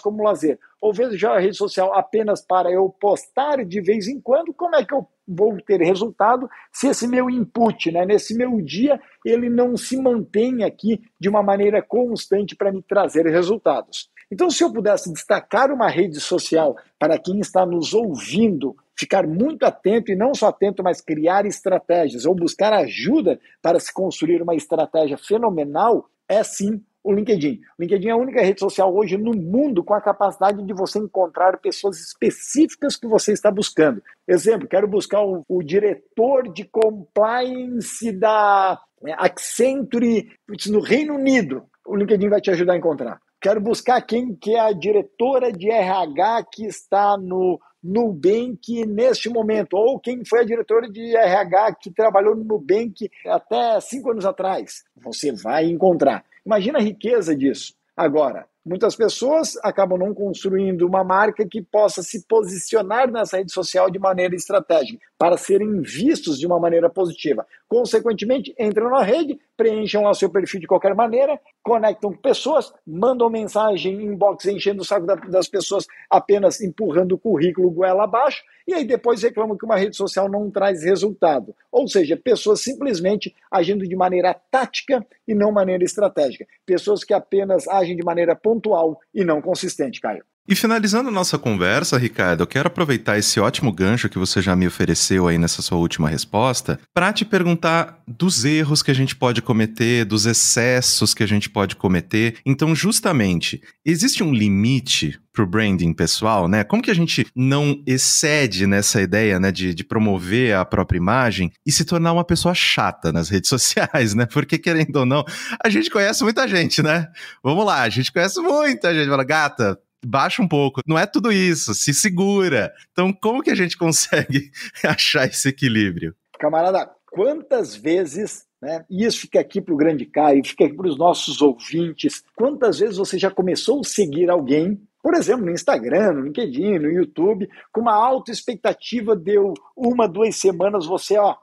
como 0.00 0.22
lazer, 0.22 0.58
ou 0.80 0.92
vejo 0.92 1.28
a 1.28 1.38
rede 1.38 1.56
social 1.56 1.94
apenas 1.94 2.44
para 2.44 2.70
eu 2.70 2.88
postar 2.88 3.64
de 3.64 3.80
vez 3.80 4.08
em 4.08 4.20
quando, 4.20 4.52
como 4.52 4.74
é 4.74 4.84
que 4.84 4.92
eu 4.92 5.06
vou 5.34 5.56
ter 5.60 5.80
resultado 5.80 6.48
se 6.72 6.88
esse 6.88 7.06
meu 7.06 7.30
input, 7.30 7.90
né, 7.90 8.04
nesse 8.04 8.36
meu 8.36 8.60
dia, 8.60 9.00
ele 9.24 9.48
não 9.48 9.76
se 9.76 9.96
mantém 9.96 10.64
aqui 10.64 11.00
de 11.18 11.28
uma 11.28 11.42
maneira 11.42 11.82
constante 11.82 12.54
para 12.54 12.72
me 12.72 12.82
trazer 12.82 13.26
resultados. 13.26 14.10
Então, 14.30 14.48
se 14.48 14.64
eu 14.64 14.72
pudesse 14.72 15.12
destacar 15.12 15.70
uma 15.70 15.88
rede 15.88 16.18
social 16.18 16.74
para 16.98 17.18
quem 17.18 17.38
está 17.38 17.66
nos 17.66 17.92
ouvindo, 17.92 18.74
ficar 18.96 19.26
muito 19.26 19.64
atento 19.64 20.10
e 20.10 20.16
não 20.16 20.34
só 20.34 20.48
atento, 20.48 20.82
mas 20.82 21.02
criar 21.02 21.44
estratégias 21.44 22.24
ou 22.24 22.34
buscar 22.34 22.72
ajuda 22.72 23.38
para 23.60 23.78
se 23.78 23.92
construir 23.92 24.40
uma 24.40 24.54
estratégia 24.54 25.18
fenomenal, 25.18 26.08
é 26.28 26.42
sim 26.42 26.82
o 27.02 27.12
LinkedIn. 27.12 27.60
O 27.78 27.82
LinkedIn 27.82 28.08
é 28.08 28.10
a 28.12 28.16
única 28.16 28.40
rede 28.40 28.60
social 28.60 28.94
hoje 28.94 29.16
no 29.16 29.32
mundo 29.32 29.82
com 29.82 29.94
a 29.94 30.00
capacidade 30.00 30.62
de 30.62 30.72
você 30.72 30.98
encontrar 30.98 31.58
pessoas 31.58 31.98
específicas 31.98 32.96
que 32.96 33.06
você 33.06 33.32
está 33.32 33.50
buscando. 33.50 34.02
Exemplo, 34.26 34.68
quero 34.68 34.86
buscar 34.86 35.22
o, 35.22 35.44
o 35.48 35.62
diretor 35.62 36.52
de 36.52 36.64
compliance 36.64 38.12
da 38.12 38.80
né, 39.02 39.14
Accenture 39.18 40.28
no 40.68 40.80
Reino 40.80 41.14
Unido. 41.14 41.64
O 41.86 41.96
LinkedIn 41.96 42.28
vai 42.28 42.40
te 42.40 42.50
ajudar 42.50 42.74
a 42.74 42.78
encontrar. 42.78 43.20
Quero 43.40 43.60
buscar 43.60 44.00
quem 44.02 44.36
que 44.36 44.54
é 44.54 44.60
a 44.60 44.72
diretora 44.72 45.50
de 45.52 45.68
RH 45.68 46.44
que 46.52 46.64
está 46.64 47.16
no 47.18 47.58
Nubank 47.82 48.86
neste 48.86 49.28
momento, 49.28 49.74
ou 49.74 49.98
quem 49.98 50.24
foi 50.24 50.42
a 50.42 50.44
diretora 50.44 50.88
de 50.88 51.16
RH 51.16 51.74
que 51.80 51.90
trabalhou 51.90 52.36
no 52.36 52.44
Nubank 52.44 53.10
até 53.26 53.80
cinco 53.80 54.12
anos 54.12 54.24
atrás. 54.24 54.84
Você 54.96 55.32
vai 55.32 55.64
encontrar. 55.64 56.24
Imagina 56.44 56.78
a 56.78 56.82
riqueza 56.82 57.34
disso. 57.36 57.74
Agora, 57.96 58.46
muitas 58.64 58.96
pessoas 58.96 59.56
acabam 59.62 59.98
não 59.98 60.14
construindo 60.14 60.86
uma 60.86 61.04
marca 61.04 61.46
que 61.46 61.62
possa 61.62 62.02
se 62.02 62.26
posicionar 62.26 63.10
nessa 63.10 63.36
rede 63.36 63.52
social 63.52 63.90
de 63.90 63.98
maneira 63.98 64.34
estratégica, 64.34 64.98
para 65.18 65.36
serem 65.36 65.80
vistos 65.82 66.38
de 66.38 66.46
uma 66.46 66.58
maneira 66.58 66.88
positiva. 66.88 67.46
Consequentemente, 67.72 68.54
entram 68.60 68.90
na 68.90 69.02
rede, 69.02 69.40
preencham 69.56 70.02
lá 70.02 70.12
seu 70.12 70.28
perfil 70.28 70.60
de 70.60 70.66
qualquer 70.66 70.94
maneira, 70.94 71.40
conectam 71.62 72.12
com 72.12 72.18
pessoas, 72.18 72.70
mandam 72.86 73.30
mensagem 73.30 73.94
inbox 73.94 74.44
enchendo 74.44 74.82
o 74.82 74.84
saco 74.84 75.06
das 75.06 75.48
pessoas, 75.48 75.86
apenas 76.10 76.60
empurrando 76.60 77.12
o 77.12 77.18
currículo 77.18 77.70
goela 77.70 78.04
abaixo, 78.04 78.42
e 78.68 78.74
aí 78.74 78.84
depois 78.84 79.22
reclamam 79.22 79.56
que 79.56 79.64
uma 79.64 79.78
rede 79.78 79.96
social 79.96 80.28
não 80.28 80.50
traz 80.50 80.84
resultado. 80.84 81.56
Ou 81.70 81.88
seja, 81.88 82.14
pessoas 82.14 82.60
simplesmente 82.60 83.34
agindo 83.50 83.88
de 83.88 83.96
maneira 83.96 84.34
tática 84.34 85.02
e 85.26 85.34
não 85.34 85.50
maneira 85.50 85.82
estratégica. 85.82 86.46
Pessoas 86.66 87.02
que 87.02 87.14
apenas 87.14 87.66
agem 87.68 87.96
de 87.96 88.04
maneira 88.04 88.36
pontual 88.36 89.00
e 89.14 89.24
não 89.24 89.40
consistente, 89.40 89.98
Caio. 89.98 90.22
E 90.48 90.56
finalizando 90.56 91.08
nossa 91.08 91.38
conversa, 91.38 91.96
Ricardo, 91.96 92.42
eu 92.42 92.46
quero 92.48 92.66
aproveitar 92.66 93.16
esse 93.16 93.38
ótimo 93.38 93.72
gancho 93.72 94.08
que 94.08 94.18
você 94.18 94.42
já 94.42 94.56
me 94.56 94.66
ofereceu 94.66 95.28
aí 95.28 95.38
nessa 95.38 95.62
sua 95.62 95.78
última 95.78 96.08
resposta, 96.08 96.80
para 96.92 97.12
te 97.12 97.24
perguntar 97.24 98.02
dos 98.08 98.44
erros 98.44 98.82
que 98.82 98.90
a 98.90 98.94
gente 98.94 99.14
pode 99.14 99.40
cometer, 99.40 100.04
dos 100.04 100.26
excessos 100.26 101.14
que 101.14 101.22
a 101.22 101.28
gente 101.28 101.48
pode 101.48 101.76
cometer. 101.76 102.38
Então, 102.44 102.74
justamente, 102.74 103.62
existe 103.84 104.24
um 104.24 104.34
limite 104.34 105.16
pro 105.32 105.46
branding 105.46 105.92
pessoal, 105.92 106.48
né? 106.48 106.64
Como 106.64 106.82
que 106.82 106.90
a 106.90 106.94
gente 106.94 107.24
não 107.36 107.80
excede 107.86 108.66
nessa 108.66 109.00
ideia, 109.00 109.38
né, 109.38 109.52
de, 109.52 109.72
de 109.72 109.84
promover 109.84 110.56
a 110.56 110.64
própria 110.64 110.98
imagem 110.98 111.52
e 111.64 111.70
se 111.70 111.84
tornar 111.84 112.12
uma 112.12 112.24
pessoa 112.24 112.52
chata 112.52 113.12
nas 113.12 113.28
redes 113.28 113.48
sociais, 113.48 114.12
né? 114.12 114.26
Porque, 114.26 114.58
querendo 114.58 114.96
ou 114.96 115.06
não, 115.06 115.24
a 115.64 115.70
gente 115.70 115.88
conhece 115.88 116.24
muita 116.24 116.48
gente, 116.48 116.82
né? 116.82 117.06
Vamos 117.44 117.64
lá, 117.64 117.82
a 117.82 117.88
gente 117.88 118.12
conhece 118.12 118.40
muita 118.40 118.92
gente. 118.92 119.08
Fala, 119.08 119.24
gata, 119.24 119.78
baixa 120.04 120.42
um 120.42 120.48
pouco. 120.48 120.80
Não 120.86 120.98
é 120.98 121.06
tudo 121.06 121.32
isso, 121.32 121.74
se 121.74 121.94
segura. 121.94 122.72
Então, 122.92 123.12
como 123.12 123.42
que 123.42 123.50
a 123.50 123.54
gente 123.54 123.76
consegue 123.76 124.50
achar 124.84 125.26
esse 125.26 125.48
equilíbrio? 125.48 126.14
Camarada, 126.38 126.90
quantas 127.10 127.74
vezes, 127.74 128.44
né? 128.60 128.84
E 128.90 129.04
isso 129.04 129.20
fica 129.20 129.40
aqui 129.40 129.60
para 129.60 129.74
o 129.74 129.76
grande 129.76 130.06
Caio, 130.06 130.44
fica 130.44 130.64
aqui 130.64 130.74
para 130.74 130.88
os 130.88 130.98
nossos 130.98 131.40
ouvintes. 131.42 132.22
Quantas 132.36 132.78
vezes 132.78 132.96
você 132.96 133.18
já 133.18 133.30
começou 133.30 133.80
a 133.80 133.84
seguir 133.84 134.30
alguém, 134.30 134.80
por 135.02 135.14
exemplo, 135.14 135.44
no 135.44 135.52
Instagram, 135.52 136.12
no 136.12 136.20
LinkedIn, 136.22 136.78
no 136.78 136.90
YouTube, 136.90 137.48
com 137.72 137.80
uma 137.80 137.94
alta 137.94 138.30
expectativa, 138.30 139.16
deu 139.16 139.52
uma, 139.76 140.08
duas 140.08 140.36
semanas, 140.36 140.86
você, 140.86 141.18
ó. 141.18 141.36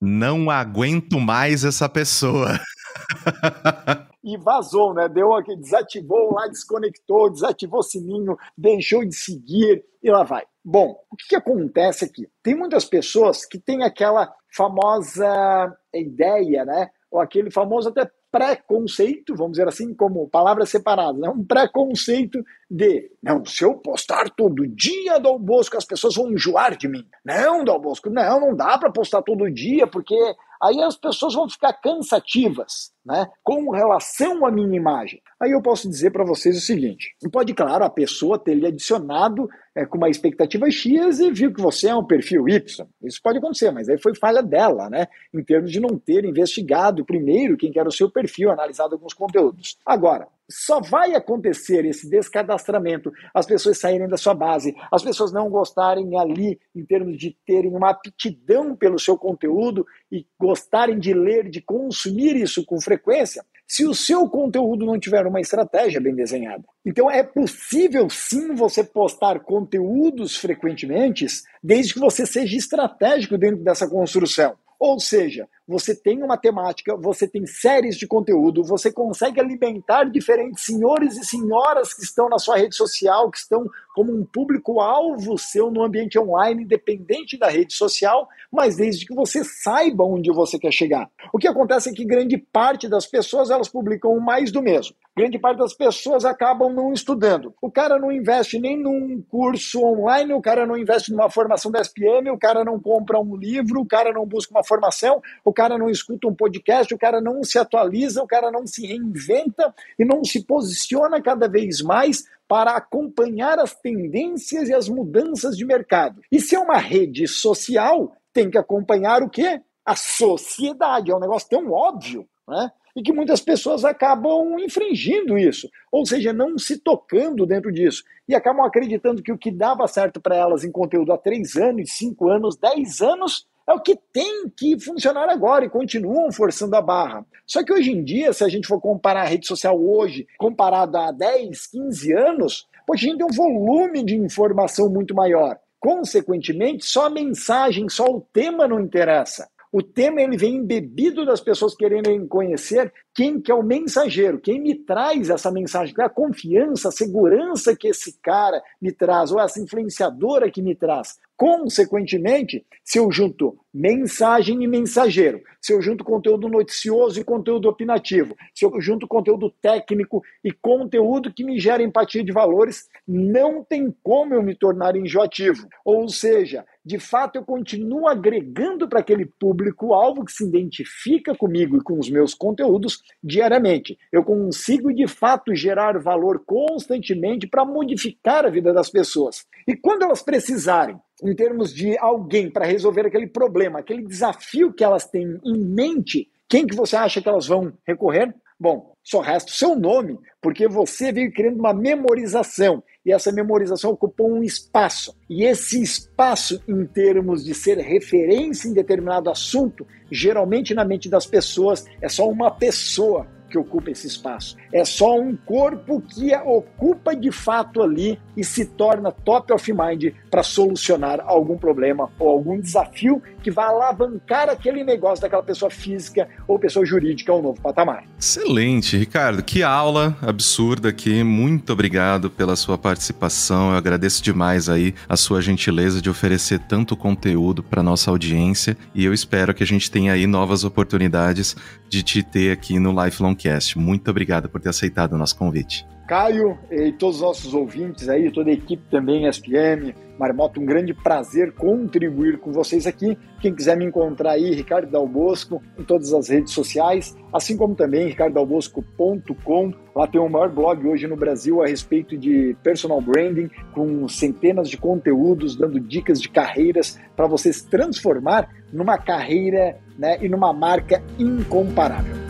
Não 0.00 0.50
aguento 0.50 1.18
mais 1.18 1.64
essa 1.64 1.88
pessoa. 1.88 2.60
e 4.22 4.36
vazou, 4.36 4.94
né? 4.94 5.08
Deu 5.08 5.34
aqui, 5.34 5.56
desativou 5.56 6.34
lá, 6.34 6.46
desconectou, 6.46 7.30
desativou 7.30 7.80
o 7.80 7.82
sininho, 7.82 8.36
deixou 8.56 9.04
de 9.04 9.14
seguir 9.14 9.84
e 10.02 10.10
lá 10.10 10.24
vai. 10.24 10.44
Bom, 10.64 10.96
o 11.10 11.16
que, 11.16 11.28
que 11.28 11.36
acontece 11.36 12.04
aqui? 12.04 12.28
Tem 12.42 12.54
muitas 12.54 12.84
pessoas 12.84 13.44
que 13.44 13.58
têm 13.58 13.82
aquela 13.82 14.32
famosa 14.54 15.76
ideia, 15.94 16.64
né? 16.64 16.90
Ou 17.10 17.20
aquele 17.20 17.50
famoso 17.50 17.88
até 17.88 18.10
preconceito, 18.30 19.34
vamos 19.34 19.52
dizer 19.52 19.68
assim, 19.68 19.94
como 19.94 20.28
palavras 20.28 20.68
separadas, 20.68 21.18
né? 21.18 21.28
um 21.30 21.44
preconceito 21.44 22.44
de, 22.70 23.10
não, 23.22 23.44
se 23.44 23.64
eu 23.64 23.74
postar 23.74 24.28
todo 24.30 24.66
dia 24.66 25.18
do 25.18 25.28
almoço, 25.28 25.74
as 25.76 25.84
pessoas 25.84 26.14
vão 26.14 26.30
enjoar 26.30 26.76
de 26.76 26.88
mim. 26.88 27.06
Não, 27.24 27.64
do 27.64 27.72
almoço, 27.72 28.02
não, 28.10 28.40
não 28.40 28.54
dá 28.54 28.76
para 28.76 28.92
postar 28.92 29.22
todo 29.22 29.50
dia, 29.50 29.86
porque 29.86 30.14
aí 30.62 30.82
as 30.82 30.96
pessoas 30.96 31.34
vão 31.34 31.48
ficar 31.48 31.72
cansativas, 31.74 32.92
né, 33.04 33.26
com 33.42 33.70
relação 33.70 34.44
à 34.44 34.50
minha 34.50 34.76
imagem. 34.76 35.20
Aí 35.40 35.52
eu 35.52 35.62
posso 35.62 35.88
dizer 35.88 36.10
para 36.10 36.24
vocês 36.24 36.56
o 36.56 36.60
seguinte: 36.60 37.14
pode, 37.32 37.54
claro, 37.54 37.84
a 37.84 37.90
pessoa 37.90 38.38
ter 38.38 38.54
lhe 38.54 38.66
adicionado 38.66 39.48
é, 39.78 39.86
com 39.86 39.96
uma 39.96 40.08
expectativa 40.08 40.68
X 40.68 41.20
e 41.20 41.30
viu 41.30 41.52
que 41.52 41.62
você 41.62 41.88
é 41.88 41.94
um 41.94 42.04
perfil 42.04 42.48
Y. 42.48 42.86
Isso 43.04 43.20
pode 43.22 43.38
acontecer, 43.38 43.70
mas 43.70 43.88
aí 43.88 43.96
foi 43.96 44.12
falha 44.14 44.42
dela, 44.42 44.90
né, 44.90 45.06
em 45.32 45.42
termos 45.44 45.70
de 45.70 45.78
não 45.78 45.96
ter 45.96 46.24
investigado 46.24 47.04
primeiro 47.04 47.56
quem 47.56 47.72
era 47.76 47.88
o 47.88 47.92
seu 47.92 48.10
perfil, 48.10 48.50
analisado 48.50 48.94
alguns 48.94 49.14
conteúdos. 49.14 49.78
Agora, 49.86 50.26
só 50.50 50.80
vai 50.80 51.14
acontecer 51.14 51.84
esse 51.84 52.10
descadastramento, 52.10 53.12
as 53.32 53.46
pessoas 53.46 53.78
saírem 53.78 54.08
da 54.08 54.16
sua 54.16 54.34
base, 54.34 54.74
as 54.90 55.02
pessoas 55.02 55.30
não 55.30 55.48
gostarem 55.48 56.18
ali, 56.18 56.58
em 56.74 56.84
termos 56.84 57.16
de 57.16 57.36
terem 57.46 57.70
uma 57.70 57.90
aptidão 57.90 58.74
pelo 58.74 58.98
seu 58.98 59.16
conteúdo 59.16 59.86
e 60.10 60.26
gostarem 60.40 60.98
de 60.98 61.12
ler, 61.12 61.48
de 61.48 61.60
consumir 61.60 62.34
isso 62.34 62.64
com 62.64 62.80
frequência, 62.80 63.44
se 63.68 63.86
o 63.86 63.94
seu 63.94 64.26
conteúdo 64.28 64.86
não 64.86 64.98
tiver 64.98 65.26
uma 65.26 65.40
estratégia 65.40 66.00
bem 66.00 66.14
desenhada. 66.14 66.64
Então 66.84 67.10
é 67.10 67.22
possível 67.22 68.08
sim 68.08 68.54
você 68.54 68.82
postar 68.82 69.40
conteúdos 69.40 70.36
frequentemente, 70.36 71.26
desde 71.62 71.92
que 71.92 72.00
você 72.00 72.24
seja 72.24 72.56
estratégico 72.56 73.36
dentro 73.36 73.62
dessa 73.62 73.86
construção. 73.86 74.56
Ou 74.80 74.98
seja, 74.98 75.46
você 75.68 75.94
tem 75.94 76.22
uma 76.22 76.38
temática, 76.38 76.96
você 76.96 77.28
tem 77.28 77.46
séries 77.46 77.96
de 77.98 78.06
conteúdo, 78.06 78.64
você 78.64 78.90
consegue 78.90 79.38
alimentar 79.38 80.04
diferentes 80.04 80.64
senhores 80.64 81.18
e 81.18 81.24
senhoras 81.24 81.92
que 81.92 82.02
estão 82.02 82.26
na 82.30 82.38
sua 82.38 82.56
rede 82.56 82.74
social, 82.74 83.30
que 83.30 83.36
estão 83.36 83.66
como 83.94 84.14
um 84.14 84.24
público-alvo 84.24 85.36
seu 85.36 85.70
no 85.70 85.82
ambiente 85.82 86.18
online, 86.18 86.62
independente 86.62 87.36
da 87.36 87.48
rede 87.48 87.74
social, 87.74 88.28
mas 88.50 88.76
desde 88.76 89.04
que 89.04 89.14
você 89.14 89.44
saiba 89.44 90.04
onde 90.04 90.32
você 90.32 90.58
quer 90.58 90.72
chegar. 90.72 91.10
O 91.32 91.38
que 91.38 91.48
acontece 91.48 91.90
é 91.90 91.92
que 91.92 92.04
grande 92.04 92.38
parte 92.38 92.88
das 92.88 93.06
pessoas 93.06 93.50
elas 93.50 93.68
publicam 93.68 94.18
mais 94.20 94.50
do 94.50 94.62
mesmo. 94.62 94.96
Grande 95.16 95.36
parte 95.36 95.58
das 95.58 95.74
pessoas 95.74 96.24
acabam 96.24 96.72
não 96.72 96.92
estudando. 96.92 97.52
O 97.60 97.68
cara 97.68 97.98
não 97.98 98.12
investe 98.12 98.56
nem 98.56 98.80
num 98.80 99.20
curso 99.28 99.84
online, 99.84 100.32
o 100.32 100.40
cara 100.40 100.64
não 100.64 100.78
investe 100.78 101.10
numa 101.10 101.28
formação 101.28 101.72
da 101.72 101.80
SPM, 101.80 102.30
o 102.30 102.38
cara 102.38 102.64
não 102.64 102.78
compra 102.78 103.18
um 103.18 103.34
livro, 103.34 103.80
o 103.80 103.86
cara 103.86 104.12
não 104.12 104.24
busca 104.24 104.54
uma 104.54 104.62
formação, 104.62 105.20
o 105.44 105.52
cara 105.58 105.76
não 105.76 105.90
escuta 105.90 106.28
um 106.28 106.34
podcast, 106.34 106.94
o 106.94 106.98
cara 106.98 107.20
não 107.20 107.42
se 107.42 107.58
atualiza, 107.58 108.22
o 108.22 108.28
cara 108.28 108.48
não 108.48 108.64
se 108.64 108.86
reinventa 108.86 109.74
e 109.98 110.04
não 110.04 110.22
se 110.22 110.44
posiciona 110.44 111.20
cada 111.20 111.48
vez 111.48 111.82
mais 111.82 112.22
para 112.46 112.76
acompanhar 112.76 113.58
as 113.58 113.74
tendências 113.74 114.68
e 114.68 114.74
as 114.74 114.88
mudanças 114.88 115.56
de 115.56 115.64
mercado. 115.64 116.22
E 116.30 116.40
se 116.40 116.54
é 116.54 116.60
uma 116.60 116.78
rede 116.78 117.26
social, 117.26 118.12
tem 118.32 118.48
que 118.48 118.56
acompanhar 118.56 119.20
o 119.20 119.28
quê? 119.28 119.60
A 119.84 119.96
sociedade. 119.96 121.10
É 121.10 121.16
um 121.16 121.18
negócio 121.20 121.48
tão 121.48 121.72
óbvio, 121.72 122.24
né? 122.46 122.70
e 122.94 123.02
que 123.02 123.12
muitas 123.12 123.40
pessoas 123.40 123.84
acabam 123.84 124.58
infringindo 124.60 125.36
isso, 125.38 125.68
ou 125.90 126.04
seja, 126.06 126.32
não 126.32 126.56
se 126.58 126.78
tocando 126.78 127.46
dentro 127.46 127.72
disso, 127.72 128.02
e 128.28 128.34
acabam 128.34 128.64
acreditando 128.64 129.22
que 129.22 129.30
o 129.30 129.38
que 129.38 129.52
dava 129.52 129.86
certo 129.86 130.20
para 130.20 130.36
elas 130.36 130.64
em 130.64 130.70
conteúdo 130.70 131.12
há 131.12 131.18
três 131.18 131.56
anos, 131.56 131.92
cinco 131.92 132.28
anos, 132.28 132.56
dez 132.56 133.00
anos, 133.00 133.46
é 133.68 133.72
o 133.74 133.80
que 133.80 133.98
tem 134.10 134.48
que 134.48 134.80
funcionar 134.80 135.28
agora 135.28 135.66
e 135.66 135.68
continuam 135.68 136.32
forçando 136.32 136.74
a 136.74 136.80
barra. 136.80 137.26
Só 137.46 137.62
que 137.62 137.70
hoje 137.70 137.92
em 137.92 138.02
dia, 138.02 138.32
se 138.32 138.42
a 138.42 138.48
gente 138.48 138.66
for 138.66 138.80
comparar 138.80 139.22
a 139.22 139.26
rede 139.26 139.46
social 139.46 139.78
hoje, 139.78 140.26
comparado 140.38 140.96
a 140.96 141.12
10, 141.12 141.66
15 141.66 142.12
anos, 142.14 142.66
poxa, 142.86 143.04
a 143.04 143.08
gente 143.10 143.18
tem 143.18 143.26
um 143.26 143.36
volume 143.36 144.02
de 144.02 144.16
informação 144.16 144.88
muito 144.88 145.14
maior. 145.14 145.58
Consequentemente, 145.78 146.86
só 146.86 147.06
a 147.06 147.10
mensagem, 147.10 147.90
só 147.90 148.06
o 148.06 148.22
tema 148.32 148.66
não 148.66 148.80
interessa. 148.80 149.46
O 149.70 149.82
tema 149.82 150.22
ele 150.22 150.38
vem 150.38 150.56
embebido 150.56 151.26
das 151.26 151.42
pessoas 151.42 151.74
querendo 151.74 152.26
conhecer 152.26 152.90
quem 153.18 153.40
que 153.40 153.50
é 153.50 153.54
o 153.54 153.64
mensageiro, 153.64 154.38
quem 154.38 154.60
me 154.60 154.76
traz 154.76 155.28
essa 155.28 155.50
mensagem, 155.50 155.92
é 155.98 156.04
a 156.04 156.08
confiança, 156.08 156.88
a 156.88 156.92
segurança 156.92 157.74
que 157.74 157.88
esse 157.88 158.16
cara 158.22 158.62
me 158.80 158.92
traz, 158.92 159.32
ou 159.32 159.40
essa 159.40 159.60
influenciadora 159.60 160.48
que 160.48 160.62
me 160.62 160.76
traz. 160.76 161.18
Consequentemente, 161.36 162.64
se 162.84 162.98
eu 162.98 163.10
junto 163.12 163.58
mensagem 163.72 164.62
e 164.62 164.66
mensageiro, 164.66 165.40
se 165.60 165.72
eu 165.72 165.80
junto 165.80 166.02
conteúdo 166.02 166.48
noticioso 166.48 167.20
e 167.20 167.24
conteúdo 167.24 167.68
opinativo, 167.68 168.36
se 168.52 168.64
eu 168.64 168.80
junto 168.80 169.06
conteúdo 169.06 169.52
técnico 169.62 170.20
e 170.42 170.50
conteúdo 170.52 171.32
que 171.32 171.44
me 171.44 171.58
gera 171.60 171.82
empatia 171.82 172.24
de 172.24 172.32
valores, 172.32 172.88
não 173.06 173.62
tem 173.62 173.94
como 174.02 174.34
eu 174.34 174.42
me 174.42 174.54
tornar 174.54 174.96
enjoativo. 174.96 175.68
Ou 175.84 176.08
seja, 176.08 176.64
de 176.84 176.98
fato 176.98 177.36
eu 177.36 177.44
continuo 177.44 178.08
agregando 178.08 178.88
para 178.88 178.98
aquele 178.98 179.26
público-alvo 179.26 180.24
que 180.24 180.32
se 180.32 180.44
identifica 180.44 181.36
comigo 181.36 181.76
e 181.76 181.82
com 181.82 182.00
os 182.00 182.10
meus 182.10 182.34
conteúdos 182.34 183.00
diariamente. 183.22 183.98
Eu 184.12 184.24
consigo 184.24 184.92
de 184.92 185.06
fato 185.06 185.54
gerar 185.54 185.98
valor 185.98 186.42
constantemente 186.44 187.46
para 187.46 187.64
modificar 187.64 188.44
a 188.44 188.50
vida 188.50 188.72
das 188.72 188.90
pessoas. 188.90 189.46
E 189.66 189.76
quando 189.76 190.02
elas 190.02 190.22
precisarem 190.22 190.98
em 191.22 191.34
termos 191.34 191.74
de 191.74 191.98
alguém 191.98 192.50
para 192.50 192.66
resolver 192.66 193.06
aquele 193.06 193.26
problema, 193.26 193.80
aquele 193.80 194.06
desafio 194.06 194.72
que 194.72 194.84
elas 194.84 195.06
têm 195.06 195.40
em 195.44 195.58
mente, 195.58 196.30
quem 196.48 196.66
que 196.66 196.76
você 196.76 196.96
acha 196.96 197.20
que 197.20 197.28
elas 197.28 197.46
vão 197.46 197.72
recorrer? 197.86 198.34
Bom, 198.60 198.92
só 199.04 199.20
resta 199.20 199.52
o 199.52 199.54
seu 199.54 199.76
nome, 199.76 200.18
porque 200.42 200.66
você 200.66 201.12
veio 201.12 201.32
criando 201.32 201.60
uma 201.60 201.72
memorização 201.72 202.82
e 203.06 203.12
essa 203.12 203.30
memorização 203.30 203.92
ocupou 203.92 204.30
um 204.30 204.42
espaço. 204.42 205.16
E 205.30 205.44
esse 205.44 205.80
espaço, 205.80 206.60
em 206.68 206.84
termos 206.84 207.44
de 207.44 207.54
ser 207.54 207.78
referência 207.78 208.68
em 208.68 208.74
determinado 208.74 209.30
assunto, 209.30 209.86
geralmente 210.10 210.74
na 210.74 210.84
mente 210.84 211.08
das 211.08 211.24
pessoas 211.24 211.86
é 212.02 212.08
só 212.08 212.28
uma 212.28 212.50
pessoa 212.50 213.26
que 213.48 213.56
ocupa 213.56 213.90
esse 213.90 214.06
espaço. 214.06 214.56
É 214.72 214.84
só 214.84 215.18
um 215.18 215.36
corpo 215.36 216.00
que 216.00 216.34
ocupa 216.36 217.14
de 217.14 217.30
fato 217.30 217.82
ali 217.82 218.18
e 218.36 218.44
se 218.44 218.64
torna 218.64 219.10
top 219.10 219.52
of 219.52 219.72
mind 219.72 220.12
para 220.30 220.42
solucionar 220.42 221.20
algum 221.24 221.56
problema 221.58 222.10
ou 222.18 222.28
algum 222.28 222.60
desafio 222.60 223.22
que 223.42 223.50
vai 223.50 223.66
alavancar 223.66 224.48
aquele 224.48 224.84
negócio 224.84 225.22
daquela 225.22 225.42
pessoa 225.42 225.70
física 225.70 226.28
ou 226.46 226.58
pessoa 226.58 226.84
jurídica 226.84 227.32
ao 227.32 227.42
novo 227.42 227.60
patamar. 227.60 228.04
Excelente, 228.18 228.96
Ricardo. 228.96 229.42
Que 229.42 229.62
aula 229.62 230.16
absurda 230.22 230.90
aqui. 230.90 231.24
Muito 231.24 231.72
obrigado 231.72 232.30
pela 232.30 232.56
sua 232.56 232.78
participação. 232.78 233.72
Eu 233.72 233.76
agradeço 233.76 234.22
demais 234.22 234.68
aí 234.68 234.94
a 235.08 235.16
sua 235.16 235.40
gentileza 235.40 236.00
de 236.00 236.10
oferecer 236.10 236.58
tanto 236.60 236.96
conteúdo 236.96 237.62
para 237.62 237.82
nossa 237.82 238.10
audiência 238.10 238.76
e 238.94 239.04
eu 239.04 239.12
espero 239.12 239.54
que 239.54 239.62
a 239.62 239.66
gente 239.66 239.90
tenha 239.90 240.12
aí 240.12 240.26
novas 240.26 240.64
oportunidades 240.64 241.56
de 241.88 242.02
te 242.02 242.22
ter 242.22 242.52
aqui 242.52 242.78
no 242.78 243.04
Lifelong 243.04 243.34
Cast. 243.34 243.78
Muito 243.78 244.10
obrigado 244.10 244.48
por 244.48 244.57
ter 244.58 244.68
aceitado 244.68 245.12
o 245.12 245.18
nosso 245.18 245.36
convite. 245.36 245.86
Caio 246.08 246.58
e 246.70 246.90
todos 246.92 247.16
os 247.16 247.22
nossos 247.22 247.52
ouvintes 247.52 248.08
aí, 248.08 248.30
toda 248.32 248.48
a 248.48 248.52
equipe 248.54 248.82
também, 248.90 249.26
SPM, 249.26 249.94
Marmota, 250.18 250.58
um 250.58 250.64
grande 250.64 250.94
prazer 250.94 251.52
contribuir 251.52 252.38
com 252.38 252.50
vocês 252.50 252.86
aqui. 252.86 253.16
Quem 253.40 253.54
quiser 253.54 253.76
me 253.76 253.84
encontrar 253.84 254.32
aí, 254.32 254.54
Ricardo 254.54 254.90
Dalbosco, 254.90 255.62
em 255.78 255.84
todas 255.84 256.14
as 256.14 256.30
redes 256.30 256.54
sociais, 256.54 257.14
assim 257.30 257.58
como 257.58 257.74
também 257.74 258.08
ricardodalbosco.com. 258.08 259.74
Lá 259.94 260.06
tem 260.06 260.18
o 260.18 260.28
maior 260.30 260.48
blog 260.48 260.86
hoje 260.86 261.06
no 261.06 261.14
Brasil 261.14 261.62
a 261.62 261.66
respeito 261.66 262.16
de 262.16 262.56
personal 262.62 263.02
branding, 263.02 263.50
com 263.72 264.08
centenas 264.08 264.70
de 264.70 264.78
conteúdos, 264.78 265.56
dando 265.56 265.78
dicas 265.78 266.20
de 266.20 266.30
carreiras 266.30 266.98
para 267.14 267.26
você 267.26 267.52
se 267.52 267.68
transformar 267.68 268.48
numa 268.72 268.96
carreira 268.96 269.76
né, 269.98 270.16
e 270.22 270.28
numa 270.28 270.54
marca 270.54 271.02
incomparável. 271.18 272.27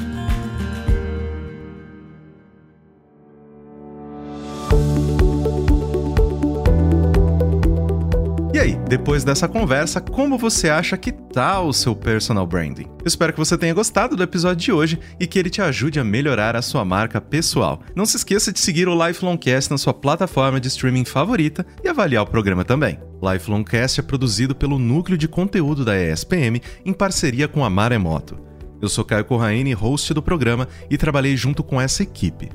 Depois 8.89 9.23
dessa 9.23 9.47
conversa, 9.47 10.01
como 10.01 10.39
você 10.39 10.71
acha 10.71 10.97
que 10.97 11.13
tá 11.13 11.61
o 11.61 11.75
seu 11.75 11.95
personal 11.95 12.47
branding? 12.47 12.87
Espero 13.05 13.35
que 13.35 13.39
você 13.39 13.59
tenha 13.59 13.75
gostado 13.75 14.17
do 14.17 14.23
episódio 14.23 14.57
de 14.57 14.73
hoje 14.73 14.99
e 15.21 15.27
que 15.27 15.39
ele 15.39 15.51
te 15.51 15.61
ajude 15.61 16.01
a 16.01 16.05
melhorar 16.05 16.57
a 16.57 16.63
sua 16.63 16.87
marca 16.87 17.21
pessoal. 17.21 17.83
Não 17.95 18.07
se 18.07 18.17
esqueça 18.17 18.51
de 18.51 18.59
seguir 18.59 18.89
o 18.89 19.07
Lifelongcast 19.07 19.71
na 19.71 19.77
sua 19.77 19.93
plataforma 19.93 20.59
de 20.59 20.69
streaming 20.69 21.05
favorita 21.05 21.67
e 21.85 21.89
avaliar 21.89 22.23
o 22.23 22.27
programa 22.27 22.65
também. 22.65 22.99
Lifelongcast 23.23 24.01
é 24.01 24.03
produzido 24.03 24.55
pelo 24.55 24.79
Núcleo 24.79 25.19
de 25.19 25.29
Conteúdo 25.29 25.85
da 25.85 25.95
ESPM 25.95 26.63
em 26.83 26.93
parceria 26.95 27.47
com 27.47 27.63
a 27.63 27.69
Maremoto. 27.69 28.39
Eu 28.81 28.89
sou 28.89 29.05
Caio 29.05 29.25
Corraine, 29.27 29.75
host 29.75 30.15
do 30.15 30.23
programa, 30.23 30.67
e 30.89 30.97
trabalhei 30.97 31.37
junto 31.37 31.63
com 31.63 31.79
essa 31.79 32.03
equipe. 32.03 32.49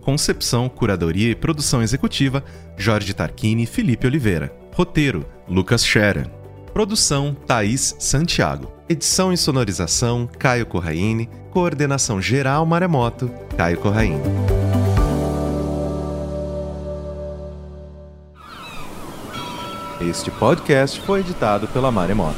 Concepção, 0.00 0.70
curadoria 0.70 1.30
e 1.30 1.34
produção 1.34 1.82
executiva, 1.82 2.42
Jorge 2.78 3.12
Tarquini 3.12 3.64
e 3.64 3.66
Felipe 3.66 4.06
Oliveira. 4.06 4.65
Roteiro: 4.76 5.24
Lucas 5.48 5.82
Scherer. 5.82 6.28
Produção: 6.74 7.34
Thaís 7.46 7.96
Santiago. 7.98 8.70
Edição 8.86 9.32
e 9.32 9.36
sonorização: 9.38 10.28
Caio 10.38 10.66
Corraine. 10.66 11.30
Coordenação 11.50 12.20
geral 12.20 12.66
Maremoto: 12.66 13.30
Caio 13.56 13.78
Corraine. 13.78 14.20
Este 19.98 20.30
podcast 20.32 21.00
foi 21.00 21.20
editado 21.20 21.66
pela 21.68 21.90
Maremoto. 21.90 22.36